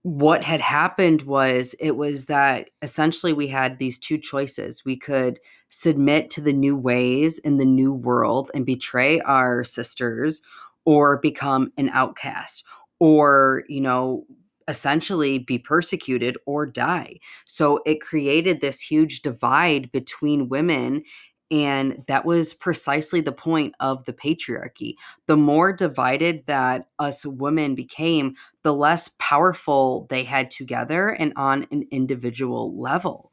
what 0.03 0.43
had 0.43 0.61
happened 0.61 1.23
was 1.23 1.75
it 1.79 1.97
was 1.97 2.25
that 2.25 2.69
essentially 2.81 3.33
we 3.33 3.47
had 3.47 3.77
these 3.77 3.99
two 3.99 4.17
choices. 4.17 4.83
We 4.85 4.97
could 4.97 5.39
submit 5.67 6.29
to 6.31 6.41
the 6.41 6.53
new 6.53 6.77
ways 6.77 7.39
in 7.39 7.57
the 7.57 7.65
new 7.65 7.93
world 7.93 8.49
and 8.55 8.65
betray 8.65 9.19
our 9.21 9.63
sisters 9.65 10.41
or 10.85 11.17
become 11.19 11.71
an 11.77 11.89
outcast 11.89 12.63
or, 12.99 13.63
you 13.67 13.81
know, 13.81 14.25
essentially 14.67 15.39
be 15.39 15.57
persecuted 15.59 16.37
or 16.45 16.65
die. 16.65 17.19
So 17.45 17.81
it 17.85 18.01
created 18.01 18.61
this 18.61 18.79
huge 18.81 19.21
divide 19.21 19.91
between 19.91 20.49
women. 20.49 21.03
And 21.51 22.03
that 22.07 22.25
was 22.25 22.53
precisely 22.53 23.21
the 23.21 23.31
point 23.31 23.75
of 23.79 24.05
the 24.05 24.13
patriarchy. 24.13 24.95
The 25.27 25.37
more 25.37 25.71
divided 25.71 26.45
that 26.47 26.87
us 26.97 27.25
women 27.25 27.75
became, 27.75 28.35
the 28.63 28.73
less 28.73 29.11
powerful 29.19 30.07
they 30.09 30.23
had 30.23 30.49
together 30.49 31.09
and 31.09 31.33
on 31.35 31.67
an 31.71 31.85
individual 31.91 32.79
level. 32.79 33.31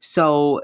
So 0.00 0.62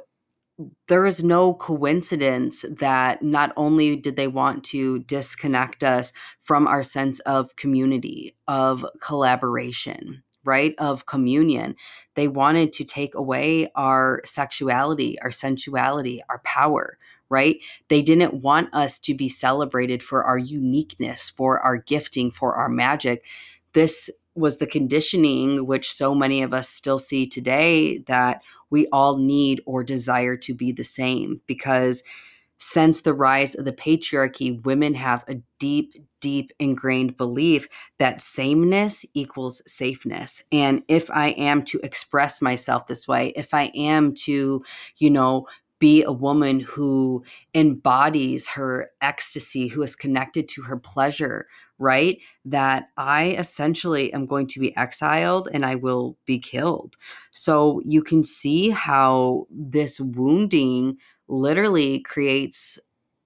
there 0.86 1.04
is 1.04 1.24
no 1.24 1.54
coincidence 1.54 2.64
that 2.70 3.22
not 3.22 3.52
only 3.56 3.96
did 3.96 4.16
they 4.16 4.28
want 4.28 4.64
to 4.64 5.00
disconnect 5.00 5.82
us 5.82 6.12
from 6.40 6.66
our 6.66 6.82
sense 6.82 7.18
of 7.20 7.56
community, 7.56 8.36
of 8.46 8.86
collaboration, 9.00 10.22
right, 10.44 10.74
of 10.78 11.06
communion, 11.06 11.74
they 12.14 12.28
wanted 12.28 12.72
to 12.74 12.84
take 12.84 13.14
away 13.14 13.70
our 13.74 14.20
sexuality, 14.24 15.20
our 15.20 15.30
sensuality, 15.30 16.20
our 16.28 16.40
power. 16.44 16.98
Right? 17.30 17.56
They 17.88 18.02
didn't 18.02 18.42
want 18.42 18.72
us 18.74 19.00
to 19.00 19.14
be 19.14 19.28
celebrated 19.28 20.02
for 20.04 20.22
our 20.22 20.38
uniqueness, 20.38 21.30
for 21.30 21.58
our 21.60 21.78
gifting, 21.78 22.30
for 22.30 22.54
our 22.54 22.68
magic. 22.68 23.24
This 23.72 24.08
was 24.34 24.58
the 24.58 24.66
conditioning 24.66 25.66
which 25.66 25.92
so 25.92 26.14
many 26.14 26.42
of 26.42 26.52
us 26.52 26.68
still 26.68 26.98
see 26.98 27.26
today 27.26 27.98
that 28.06 28.42
we 28.70 28.86
all 28.92 29.18
need 29.18 29.60
or 29.66 29.84
desire 29.84 30.36
to 30.36 30.54
be 30.54 30.72
the 30.72 30.84
same 30.84 31.40
because 31.46 32.02
since 32.58 33.02
the 33.02 33.14
rise 33.14 33.54
of 33.54 33.64
the 33.64 33.72
patriarchy 33.72 34.64
women 34.64 34.94
have 34.94 35.24
a 35.28 35.36
deep 35.58 35.94
deep 36.20 36.50
ingrained 36.58 37.16
belief 37.16 37.68
that 37.98 38.20
sameness 38.20 39.04
equals 39.12 39.60
safeness. 39.66 40.42
And 40.50 40.82
if 40.88 41.10
i 41.10 41.28
am 41.30 41.62
to 41.64 41.80
express 41.82 42.40
myself 42.40 42.86
this 42.86 43.06
way 43.06 43.32
if 43.36 43.52
i 43.52 43.64
am 43.74 44.14
to 44.24 44.64
you 44.96 45.10
know 45.10 45.46
be 45.84 46.02
a 46.02 46.12
woman 46.12 46.60
who 46.60 47.22
embodies 47.54 48.48
her 48.48 48.90
ecstasy, 49.02 49.68
who 49.68 49.82
is 49.82 49.94
connected 49.94 50.48
to 50.48 50.62
her 50.62 50.78
pleasure, 50.78 51.46
right? 51.78 52.18
That 52.44 52.88
I 52.96 53.30
essentially 53.38 54.12
am 54.12 54.26
going 54.26 54.46
to 54.48 54.60
be 54.60 54.76
exiled 54.76 55.48
and 55.52 55.64
I 55.64 55.74
will 55.74 56.16
be 56.26 56.38
killed. 56.38 56.96
So 57.32 57.80
you 57.84 58.02
can 58.02 58.24
see 58.24 58.70
how 58.70 59.46
this 59.50 60.00
wounding 60.00 60.98
literally 61.28 62.00
creates 62.00 62.78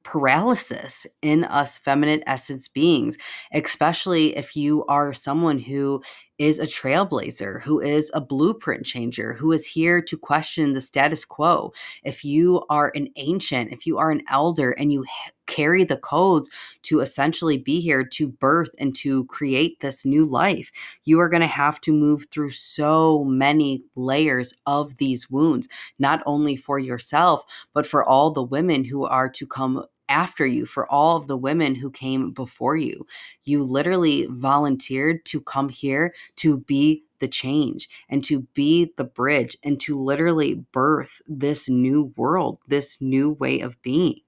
paralysis 0.05 1.07
in 1.21 1.45
us 1.45 1.77
feminine 1.77 2.23
essence 2.27 2.67
beings, 2.67 3.19
especially 3.53 4.35
if 4.39 4.57
you 4.57 4.83
are 4.87 5.13
someone 5.13 5.59
who 5.59 6.03
is 6.39 6.59
a 6.59 6.65
trailblazer, 6.65 7.61
who 7.61 7.79
is 7.79 8.11
a 8.15 8.21
blueprint 8.21 8.87
changer, 8.87 9.35
who 9.35 9.53
is 9.53 9.67
here 9.67 10.01
to 10.01 10.17
question 10.17 10.73
the 10.73 10.81
status 10.81 11.27
quo. 11.27 11.73
If 12.05 12.25
you 12.25 12.65
are 12.71 12.91
an 12.95 13.09
ancient, 13.17 13.71
if 13.71 13.87
you 13.87 13.99
are 13.99 14.11
an 14.11 14.23
elder 14.31 14.71
and 14.71 14.91
you 14.91 15.05
carry 15.49 15.83
the 15.83 15.97
codes 15.97 16.49
to 16.83 17.01
essentially 17.01 17.59
be 17.59 17.81
here 17.81 18.05
to 18.05 18.29
birth 18.29 18.71
and 18.79 18.95
to 18.97 19.25
create 19.25 19.81
this 19.81 20.05
new 20.05 20.25
life, 20.25 20.71
you 21.05 21.19
are 21.19 21.29
going 21.29 21.41
to 21.41 21.49
have 21.49 21.81
to 21.81 21.93
move 21.93 22.27
through 22.31 22.51
so 22.51 23.25
many 23.25 23.83
layers 23.97 24.55
of 24.67 24.99
these 24.99 25.29
wounds, 25.29 25.69
not 25.99 26.23
only 26.27 26.55
for 26.55 26.79
yourself, 26.79 27.45
but 27.73 27.87
for 27.87 28.05
all 28.05 28.31
the 28.31 28.43
women 28.43 28.85
who 28.85 29.05
are 29.05 29.29
to 29.29 29.47
come 29.47 29.85
after 30.09 30.47
you, 30.47 30.65
for 30.65 30.91
all 30.91 31.17
of 31.17 31.27
the 31.27 31.37
women 31.37 31.75
who 31.75 31.91
came 31.91 32.31
before 32.31 32.77
you. 32.77 33.07
You 33.45 33.63
literally 33.63 34.27
volunteered 34.31 35.25
to 35.27 35.41
come 35.41 35.69
here 35.69 36.15
to 36.37 36.61
be 36.61 37.05
the 37.19 37.29
change 37.29 37.89
and 38.09 38.23
to 38.25 38.41
be 38.55 38.93
the 38.97 39.05
bridge 39.05 39.57
and 39.63 39.79
to 39.81 39.99
literally 39.99 40.65
birth 40.73 41.21
this 41.27 41.69
new 41.69 42.13
world, 42.17 42.59
this 42.67 43.01
new 43.01 43.31
way 43.31 43.61
of 43.61 43.81
being. 43.83 44.21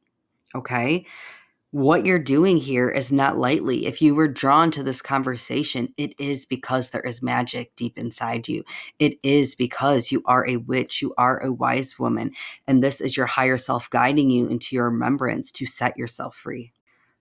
Okay 0.54 1.06
what 1.72 2.04
you're 2.04 2.18
doing 2.18 2.56
here 2.56 2.88
is 2.88 3.12
not 3.12 3.38
lightly. 3.38 3.86
If 3.86 4.02
you 4.02 4.14
were 4.14 4.26
drawn 4.26 4.72
to 4.72 4.82
this 4.82 5.00
conversation, 5.00 5.94
it 5.96 6.18
is 6.18 6.44
because 6.44 6.90
there 6.90 7.02
is 7.02 7.22
magic 7.22 7.76
deep 7.76 7.96
inside 7.96 8.48
you. 8.48 8.64
It 8.98 9.18
is 9.22 9.54
because 9.54 10.10
you 10.10 10.22
are 10.26 10.46
a 10.48 10.56
witch, 10.56 11.00
you 11.00 11.14
are 11.16 11.40
a 11.40 11.52
wise 11.52 11.96
woman, 11.96 12.32
and 12.66 12.82
this 12.82 13.00
is 13.00 13.16
your 13.16 13.26
higher 13.26 13.56
self 13.56 13.88
guiding 13.90 14.30
you 14.30 14.48
into 14.48 14.74
your 14.74 14.90
remembrance 14.90 15.52
to 15.52 15.66
set 15.66 15.96
yourself 15.96 16.34
free. 16.34 16.72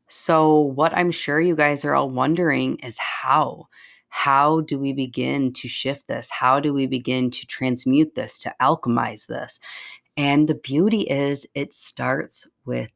So, 0.07 0.59
what 0.59 0.97
I'm 0.97 1.11
sure 1.11 1.39
you 1.39 1.55
guys 1.55 1.85
are 1.85 1.93
all 1.93 2.09
wondering 2.09 2.77
is 2.77 2.97
how? 2.97 3.67
How 4.07 4.61
do 4.61 4.79
we 4.79 4.93
begin 4.93 5.53
to 5.53 5.67
shift 5.67 6.07
this? 6.07 6.31
How 6.31 6.59
do 6.59 6.73
we 6.73 6.87
begin 6.87 7.29
to 7.29 7.45
transmute 7.45 8.15
this, 8.15 8.39
to 8.39 8.55
alchemize 8.59 9.27
this? 9.27 9.59
And 10.17 10.47
the 10.49 10.55
beauty 10.55 11.01
is, 11.01 11.45
it 11.53 11.71
starts 11.71 12.47
with 12.65 12.89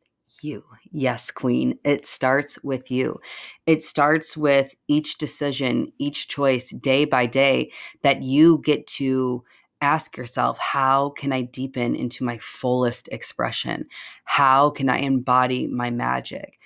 you. 0.44 0.64
Yes, 0.92 1.32
Queen. 1.32 1.78
It 1.84 2.06
starts 2.06 2.62
with 2.64 2.92
you. 2.92 3.20
It 3.66 3.84
starts 3.84 4.36
with 4.38 4.74
each 4.88 5.18
decision, 5.18 5.92
each 6.00 6.28
choice, 6.28 6.70
day 6.72 7.06
by 7.06 7.26
day, 7.26 7.72
that 8.02 8.24
you 8.24 8.60
get 8.64 8.86
to 8.88 9.44
ask 9.82 10.16
yourself 10.16 10.58
how 10.60 11.10
can 11.10 11.34
I 11.34 11.42
deepen 11.42 11.96
into 11.96 12.24
my 12.24 12.38
fullest 12.38 13.10
expression? 13.12 13.86
How 14.24 14.70
can 14.70 14.90
I 14.90 15.00
embody 15.00 15.68
my 15.68 15.90
magic? 15.90 16.58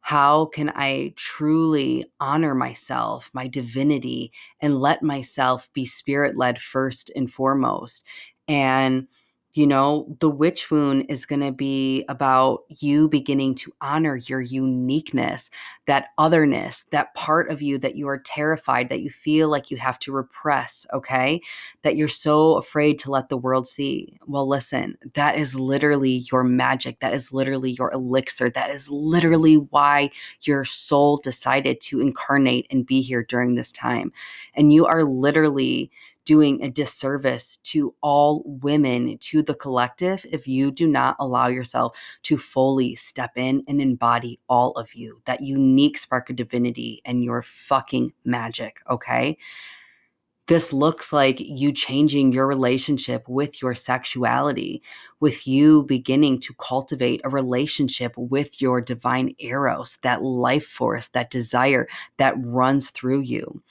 How 0.00 0.46
can 0.46 0.72
I 0.74 1.12
truly 1.16 2.04
honor 2.20 2.54
myself, 2.54 3.30
my 3.32 3.46
divinity, 3.46 4.32
and 4.60 4.80
let 4.80 5.02
myself 5.02 5.70
be 5.72 5.84
spirit 5.84 6.36
led 6.36 6.60
first 6.60 7.10
and 7.14 7.30
foremost? 7.30 8.04
And 8.48 9.06
you 9.54 9.66
know, 9.66 10.06
the 10.20 10.30
witch 10.30 10.70
wound 10.70 11.06
is 11.08 11.26
going 11.26 11.40
to 11.40 11.50
be 11.50 12.04
about 12.08 12.60
you 12.68 13.08
beginning 13.08 13.56
to 13.56 13.72
honor 13.80 14.16
your 14.16 14.40
uniqueness, 14.40 15.50
that 15.86 16.08
otherness, 16.18 16.84
that 16.90 17.12
part 17.14 17.50
of 17.50 17.60
you 17.60 17.76
that 17.78 17.96
you 17.96 18.06
are 18.08 18.18
terrified, 18.18 18.88
that 18.88 19.00
you 19.00 19.10
feel 19.10 19.48
like 19.48 19.70
you 19.70 19.76
have 19.76 19.98
to 20.00 20.12
repress, 20.12 20.86
okay? 20.92 21.40
That 21.82 21.96
you're 21.96 22.06
so 22.06 22.58
afraid 22.58 23.00
to 23.00 23.10
let 23.10 23.28
the 23.28 23.36
world 23.36 23.66
see. 23.66 24.18
Well, 24.26 24.46
listen, 24.46 24.96
that 25.14 25.36
is 25.36 25.58
literally 25.58 26.24
your 26.30 26.44
magic. 26.44 27.00
That 27.00 27.12
is 27.12 27.32
literally 27.32 27.72
your 27.72 27.92
elixir. 27.92 28.50
That 28.50 28.70
is 28.70 28.88
literally 28.88 29.56
why 29.56 30.10
your 30.42 30.64
soul 30.64 31.16
decided 31.16 31.80
to 31.82 32.00
incarnate 32.00 32.68
and 32.70 32.86
be 32.86 33.00
here 33.00 33.24
during 33.24 33.56
this 33.56 33.72
time. 33.72 34.12
And 34.54 34.72
you 34.72 34.86
are 34.86 35.02
literally 35.02 35.90
doing 36.24 36.62
a 36.62 36.70
disservice 36.70 37.56
to 37.64 37.94
all 38.02 38.42
women, 38.46 39.18
to 39.18 39.42
the 39.42 39.54
collective, 39.54 40.24
if 40.30 40.46
you 40.46 40.70
do 40.70 40.86
not 40.86 41.16
allow 41.18 41.48
yourself 41.48 41.96
to 42.24 42.36
fully 42.36 42.94
step 42.94 43.32
in 43.36 43.62
and 43.66 43.80
embody 43.80 44.38
all 44.48 44.72
of 44.72 44.94
you, 44.94 45.20
that 45.24 45.42
unique 45.42 45.98
spark 45.98 46.30
of 46.30 46.36
divinity 46.36 47.00
and 47.04 47.24
your 47.24 47.42
fucking 47.42 48.12
magic, 48.24 48.80
okay? 48.88 49.36
this 50.50 50.72
looks 50.72 51.12
like 51.12 51.38
you 51.38 51.70
changing 51.70 52.32
your 52.32 52.44
relationship 52.44 53.28
with 53.28 53.62
your 53.62 53.72
sexuality, 53.72 54.82
with 55.20 55.46
you 55.46 55.84
beginning 55.84 56.40
to 56.40 56.52
cultivate 56.54 57.20
a 57.22 57.28
relationship 57.28 58.12
with 58.16 58.60
your 58.60 58.80
divine 58.80 59.32
eros, 59.38 59.98
that 60.02 60.24
life 60.24 60.66
force, 60.66 61.06
that 61.10 61.30
desire 61.30 61.86
that 62.16 62.34
runs 62.38 62.90
through 62.90 63.20
you 63.20 63.62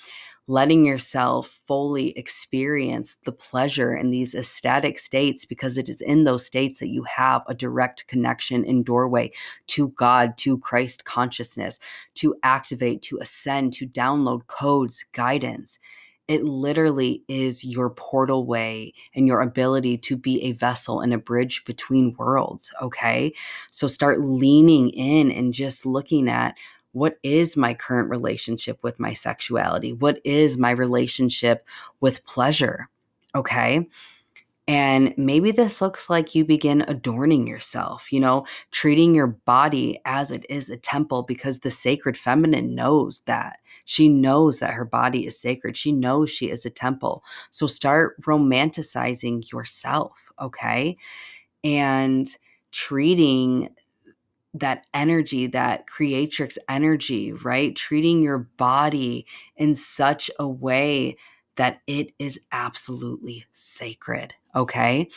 letting 0.49 0.83
yourself 0.83 1.61
fully 1.67 2.09
experience 2.17 3.17
the 3.23 3.31
pleasure 3.31 3.95
in 3.95 4.09
these 4.09 4.33
ecstatic 4.33 4.97
states 4.97 5.45
because 5.45 5.77
it 5.77 5.87
is 5.87 6.01
in 6.01 6.23
those 6.23 6.43
states 6.43 6.79
that 6.79 6.87
you 6.87 7.03
have 7.03 7.43
a 7.45 7.53
direct 7.53 8.07
connection 8.07 8.65
and 8.65 8.83
doorway 8.83 9.31
to 9.67 9.89
God, 9.89 10.35
to 10.37 10.57
Christ 10.57 11.05
consciousness, 11.05 11.77
to 12.15 12.35
activate, 12.41 13.03
to 13.03 13.19
ascend, 13.19 13.73
to 13.73 13.85
download 13.85 14.47
codes, 14.47 15.05
guidance. 15.11 15.77
It 16.27 16.43
literally 16.43 17.23
is 17.27 17.63
your 17.63 17.91
portal 17.91 18.43
way 18.47 18.95
and 19.13 19.27
your 19.27 19.41
ability 19.41 19.99
to 19.99 20.17
be 20.17 20.41
a 20.41 20.53
vessel 20.53 21.01
and 21.01 21.13
a 21.13 21.19
bridge 21.19 21.63
between 21.65 22.15
worlds. 22.17 22.73
Okay. 22.81 23.33
So 23.69 23.85
start 23.85 24.21
leaning 24.21 24.89
in 24.89 25.31
and 25.31 25.53
just 25.53 25.85
looking 25.85 26.27
at 26.27 26.55
what 26.91 27.17
is 27.23 27.55
my 27.55 27.73
current 27.73 28.09
relationship 28.09 28.83
with 28.83 28.99
my 28.99 29.13
sexuality? 29.13 29.93
What 29.93 30.19
is 30.23 30.57
my 30.57 30.71
relationship 30.71 31.65
with 31.99 32.25
pleasure? 32.25 32.89
Okay. 33.35 33.87
And 34.67 35.15
maybe 35.17 35.49
this 35.49 35.81
looks 35.81 36.11
like 36.11 36.35
you 36.35 36.45
begin 36.45 36.81
adorning 36.87 37.47
yourself, 37.47 38.13
you 38.13 38.19
know, 38.19 38.45
treating 38.69 39.15
your 39.15 39.25
body 39.25 39.99
as 40.05 40.29
it 40.29 40.45
is 40.47 40.69
a 40.69 40.77
temple 40.77 41.23
because 41.23 41.59
the 41.59 41.71
sacred 41.71 42.15
feminine 42.15 42.75
knows 42.75 43.21
that. 43.21 43.57
She 43.85 44.07
knows 44.07 44.59
that 44.59 44.75
her 44.75 44.85
body 44.85 45.25
is 45.25 45.39
sacred. 45.39 45.75
She 45.75 45.91
knows 45.91 46.29
she 46.29 46.51
is 46.51 46.67
a 46.67 46.69
temple. 46.69 47.23
So 47.49 47.65
start 47.65 48.21
romanticizing 48.21 49.51
yourself, 49.51 50.31
okay? 50.39 50.97
And 51.63 52.27
treating 52.71 53.69
that 54.53 54.85
energy, 54.93 55.47
that 55.47 55.87
creatrix 55.87 56.57
energy, 56.67 57.31
right? 57.31 57.75
Treating 57.75 58.21
your 58.21 58.39
body 58.39 59.25
in 59.55 59.75
such 59.75 60.31
a 60.39 60.47
way 60.47 61.17
that 61.55 61.81
it 61.87 62.13
is 62.19 62.39
absolutely 62.51 63.45
sacred. 63.51 64.33
Okay. 64.55 65.09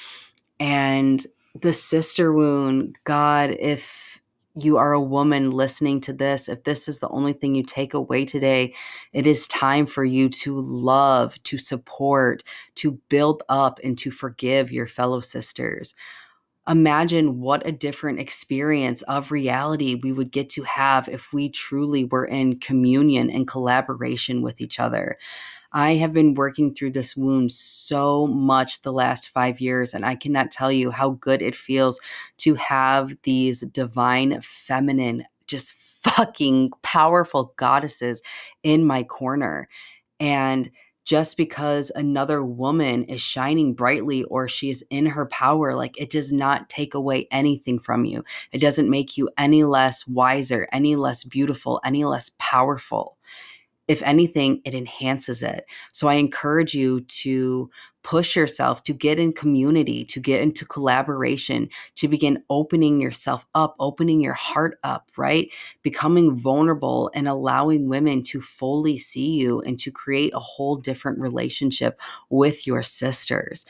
And 0.59 1.25
the 1.61 1.73
sister 1.73 2.33
wound, 2.33 2.97
God, 3.05 3.51
if 3.59 4.21
you 4.55 4.77
are 4.77 4.93
a 4.93 5.01
woman 5.01 5.51
listening 5.51 6.01
to 6.03 6.13
this, 6.13 6.49
if 6.49 6.65
this 6.65 6.89
is 6.89 6.99
the 6.99 7.09
only 7.09 7.33
thing 7.33 7.55
you 7.55 7.63
take 7.63 7.95
away 7.95 8.25
today, 8.25 8.75
it 9.13 9.27
is 9.27 9.49
time 9.49 9.87
for 9.87 10.05
you 10.05 10.29
to 10.29 10.61
love, 10.61 11.43
to 11.45 11.57
support, 11.57 12.43
to 12.75 12.93
build 13.09 13.43
up, 13.49 13.81
and 13.83 13.97
to 13.99 14.11
forgive 14.11 14.71
your 14.71 14.87
fellow 14.87 15.21
sisters 15.21 15.95
imagine 16.69 17.41
what 17.41 17.67
a 17.67 17.73
different 17.73 18.21
experience 18.21 19.03
of 19.03 19.33
reality 19.33 19.97
we 19.97 20.13
would 20.13 20.31
get 20.31 20.49
to 20.51 20.63
have 20.63 21.09
if 21.09 21.33
we 21.33 21.49
truly 21.49 22.05
were 22.05 22.25
in 22.25 22.59
communion 22.61 23.31
and 23.31 23.49
collaboration 23.49 24.43
with 24.43 24.61
each 24.61 24.79
other. 24.79 25.19
I 25.73 25.95
have 25.95 26.13
been 26.13 26.35
working 26.35 26.75
through 26.75 26.93
this 26.93 27.17
wound 27.17 27.51
so 27.51 28.27
much 28.27 28.83
the 28.83 28.93
last 28.93 29.31
five 29.31 29.61
years, 29.61 29.95
and 29.95 30.05
I 30.05 30.15
cannot 30.15 30.51
tell 30.51 30.71
you 30.71 30.91
how 30.91 31.11
good 31.11 31.43
it 31.43 31.57
feels 31.57 31.99
to 32.39 32.55
have 32.55 33.17
these 33.23 33.61
divine, 33.61 34.41
feminine, 34.43 35.25
just 35.47 35.73
fucking 35.73 36.71
powerful 36.83 37.55
goddesses 37.57 38.23
in 38.63 38.85
my 38.85 39.03
corner. 39.03 39.69
And 40.21 40.71
just 41.05 41.37
because 41.37 41.91
another 41.95 42.45
woman 42.45 43.05
is 43.05 43.21
shining 43.21 43.75
brightly 43.75 44.25
or 44.25 44.49
she 44.49 44.71
is 44.71 44.85
in 44.91 45.07
her 45.07 45.27
power, 45.27 45.75
like 45.75 46.01
it 46.01 46.11
does 46.11 46.33
not 46.33 46.69
take 46.69 46.95
away 46.95 47.27
anything 47.31 47.79
from 47.79 48.05
you. 48.05 48.25
It 48.53 48.59
doesn't 48.61 48.91
make 48.91 49.17
you 49.17 49.29
any 49.37 49.65
less 49.65 50.07
wiser, 50.07 50.69
any 50.73 50.97
less 50.97 51.25
beautiful, 51.25 51.81
any 51.85 52.05
less 52.05 52.31
powerful 52.39 53.17
if 53.89 54.03
anything, 54.03 54.61
it 54.65 54.75
enhances 54.75 55.43
it. 55.43 55.65
So 55.93 56.09
I 56.09 56.15
encourage 56.15 56.75
you 56.75 57.01
to 57.01 57.71
push 58.03 58.35
yourself 58.37 58.83
to 58.85 58.93
get 58.93 59.19
in 59.19 59.33
community, 59.33 60.05
to 60.05 60.21
get 60.21 60.41
into 60.41 60.65
collaboration, 60.65 61.69
to 61.97 62.09
begin 62.09 62.43
opening 62.51 63.01
yourself 63.01 63.47
up, 63.55 63.75
opening 63.79 64.21
your 64.21 64.35
heart 64.35 64.79
up, 64.83 65.11
right? 65.17 65.53
Becoming 65.83 66.39
vulnerable 66.39 67.11
and 67.15 67.29
allowing 67.29 67.89
women 67.89 68.23
to 68.25 68.41
fully 68.41 68.97
see 68.97 69.33
you 69.33 69.61
and 69.61 69.79
to 69.81 69.91
create 69.91 70.33
a 70.35 70.41
whole 70.41 70.77
different 70.77 71.19
relationship 71.19 72.01
with 72.31 72.67
your 72.67 72.83
sisters. 72.83 73.65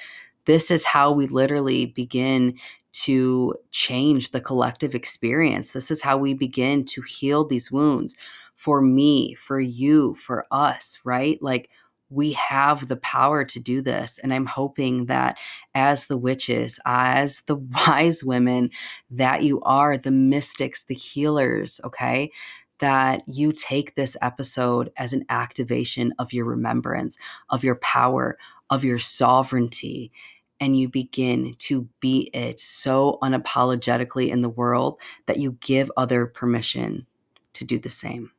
This 0.44 0.70
is 0.70 0.84
how 0.84 1.12
we 1.12 1.26
literally 1.26 1.86
begin 1.86 2.58
to 2.92 3.54
change 3.70 4.30
the 4.30 4.40
collective 4.40 4.94
experience. 4.94 5.70
This 5.70 5.90
is 5.90 6.02
how 6.02 6.16
we 6.18 6.34
begin 6.34 6.84
to 6.86 7.02
heal 7.02 7.46
these 7.46 7.72
wounds 7.72 8.16
for 8.62 8.80
me, 8.80 9.34
for 9.34 9.60
you, 9.60 10.14
for 10.14 10.46
us, 10.52 11.00
right? 11.02 11.36
Like 11.42 11.68
we 12.10 12.30
have 12.34 12.86
the 12.86 12.96
power 12.98 13.44
to 13.44 13.58
do 13.58 13.82
this. 13.82 14.20
And 14.20 14.32
I'm 14.32 14.46
hoping 14.46 15.06
that 15.06 15.36
as 15.74 16.06
the 16.06 16.16
witches, 16.16 16.78
as 16.84 17.40
the 17.46 17.56
wise 17.86 18.22
women 18.22 18.70
that 19.10 19.42
you 19.42 19.60
are, 19.62 19.98
the 19.98 20.12
mystics, 20.12 20.84
the 20.84 20.94
healers, 20.94 21.80
okay? 21.82 22.30
That 22.78 23.24
you 23.26 23.50
take 23.50 23.96
this 23.96 24.16
episode 24.22 24.92
as 24.96 25.12
an 25.12 25.24
activation 25.28 26.14
of 26.20 26.32
your 26.32 26.44
remembrance, 26.44 27.18
of 27.50 27.64
your 27.64 27.76
power, 27.76 28.38
of 28.70 28.84
your 28.84 29.00
sovereignty, 29.00 30.12
and 30.60 30.78
you 30.78 30.88
begin 30.88 31.54
to 31.58 31.88
be 31.98 32.30
it 32.32 32.60
so 32.60 33.18
unapologetically 33.24 34.28
in 34.28 34.40
the 34.40 34.48
world 34.48 35.00
that 35.26 35.40
you 35.40 35.58
give 35.58 35.90
other 35.96 36.26
permission 36.26 37.08
to 37.54 37.64
do 37.64 37.80
the 37.80 37.90
same. 37.90 38.30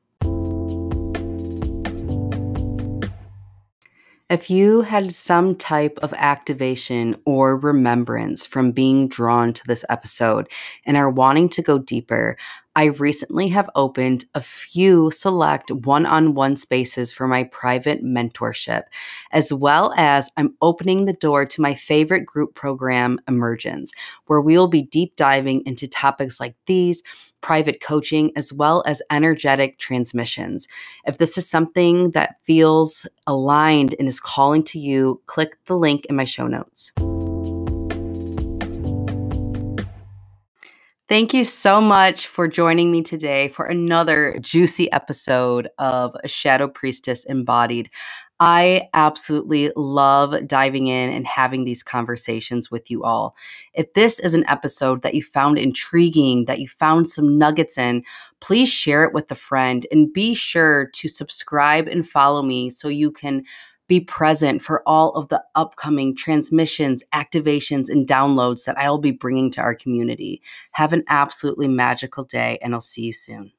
If 4.34 4.50
you 4.50 4.82
had 4.82 5.12
some 5.12 5.56
type 5.56 6.00
of 6.02 6.12
activation 6.17 7.17
or 7.24 7.56
remembrance 7.56 8.48
from 8.48 8.72
being 8.72 9.08
drawn 9.08 9.54
to 9.54 9.62
this 9.67 9.86
episode 9.89 10.50
and 10.88 10.98
are 10.98 11.12
wanting 11.12 11.50
to 11.50 11.62
go 11.62 11.78
deeper, 11.78 12.36
I 12.76 12.86
recently 12.86 13.50
have 13.50 13.70
opened 13.76 14.26
a 14.34 14.42
few 14.42 15.12
select 15.12 15.70
one 15.70 16.08
on 16.08 16.34
one 16.34 16.56
spaces 16.56 17.14
for 17.14 17.28
my 17.28 17.44
private 17.46 18.04
mentorship, 18.04 18.84
as 19.32 19.54
well 19.54 19.94
as 19.96 20.32
I'm 20.38 20.56
opening 20.62 21.06
the 21.06 21.14
door 21.14 21.46
to 21.46 21.62
my 21.62 21.76
favorite 21.76 22.26
group 22.26 22.56
program, 22.56 23.20
Emergence, 23.28 23.92
where 24.26 24.42
we 24.42 24.58
will 24.58 24.68
be 24.68 24.82
deep 24.82 25.16
diving 25.16 25.62
into 25.68 25.88
topics 25.88 26.40
like 26.40 26.56
these 26.66 27.04
private 27.42 27.82
coaching, 27.82 28.32
as 28.36 28.52
well 28.52 28.82
as 28.88 29.02
energetic 29.12 29.78
transmissions. 29.78 30.68
If 31.06 31.18
this 31.20 31.38
is 31.38 31.48
something 31.48 32.12
that 32.12 32.38
feels 32.44 33.06
aligned 33.28 33.94
and 34.00 34.08
is 34.08 34.20
calling 34.20 34.64
to 34.66 34.80
you, 34.80 35.22
click 35.28 35.58
the 35.66 35.78
link 35.78 36.06
in 36.06 36.16
my 36.16 36.26
show 36.26 36.48
notes. 36.48 36.92
Thank 41.13 41.32
you 41.32 41.43
so 41.43 41.80
much 41.80 42.26
for 42.26 42.47
joining 42.47 42.89
me 42.89 43.04
today 43.04 43.47
for 43.47 43.65
another 43.65 44.36
juicy 44.41 44.91
episode 44.91 45.69
of 45.78 46.15
Shadow 46.26 46.67
Priestess 46.67 47.23
Embodied. 47.26 47.91
I 48.39 48.89
absolutely 48.95 49.71
love 49.76 50.47
diving 50.47 50.88
in 50.88 51.12
and 51.13 51.28
having 51.28 51.65
these 51.65 51.84
conversations 51.84 52.71
with 52.71 52.89
you 52.89 53.04
all. 53.04 53.36
If 53.76 53.93
this 53.93 54.17
is 54.17 54.34
an 54.34 54.43
episode 54.47 55.04
that 55.04 55.13
you 55.13 55.21
found 55.21 55.60
intriguing, 55.60 56.45
that 56.45 56.60
you 56.60 56.67
found 56.67 57.08
some 57.08 57.38
nuggets 57.38 57.78
in, 57.78 58.04
please 58.39 58.69
share 58.69 59.04
it 59.04 59.13
with 59.13 59.30
a 59.30 59.36
friend 59.36 59.86
and 59.91 60.12
be 60.12 60.34
sure 60.34 60.89
to 60.95 61.08
subscribe 61.08 61.88
and 61.88 62.10
follow 62.10 62.41
me 62.41 62.71
so 62.71 62.88
you 62.88 63.12
can 63.12 63.43
be 63.88 64.00
present 64.00 64.62
for 64.62 64.82
all 64.86 65.12
of 65.12 65.30
the 65.30 65.43
upcoming 65.56 66.15
transmissions, 66.15 67.04
activations, 67.13 67.89
and 67.89 68.08
downloads 68.08 68.65
that 68.65 68.78
I'll 68.78 68.98
be 68.98 69.12
bringing 69.12 69.52
to 69.52 69.62
our 69.62 69.76
community. 69.76 70.41
Have 70.72 70.93
an 70.93 71.04
absolutely 71.08 71.67
magical 71.67 72.24
day, 72.24 72.60
and 72.62 72.74
I'll 72.74 72.82
see 72.82 73.04
you 73.04 73.13
soon. 73.13 73.52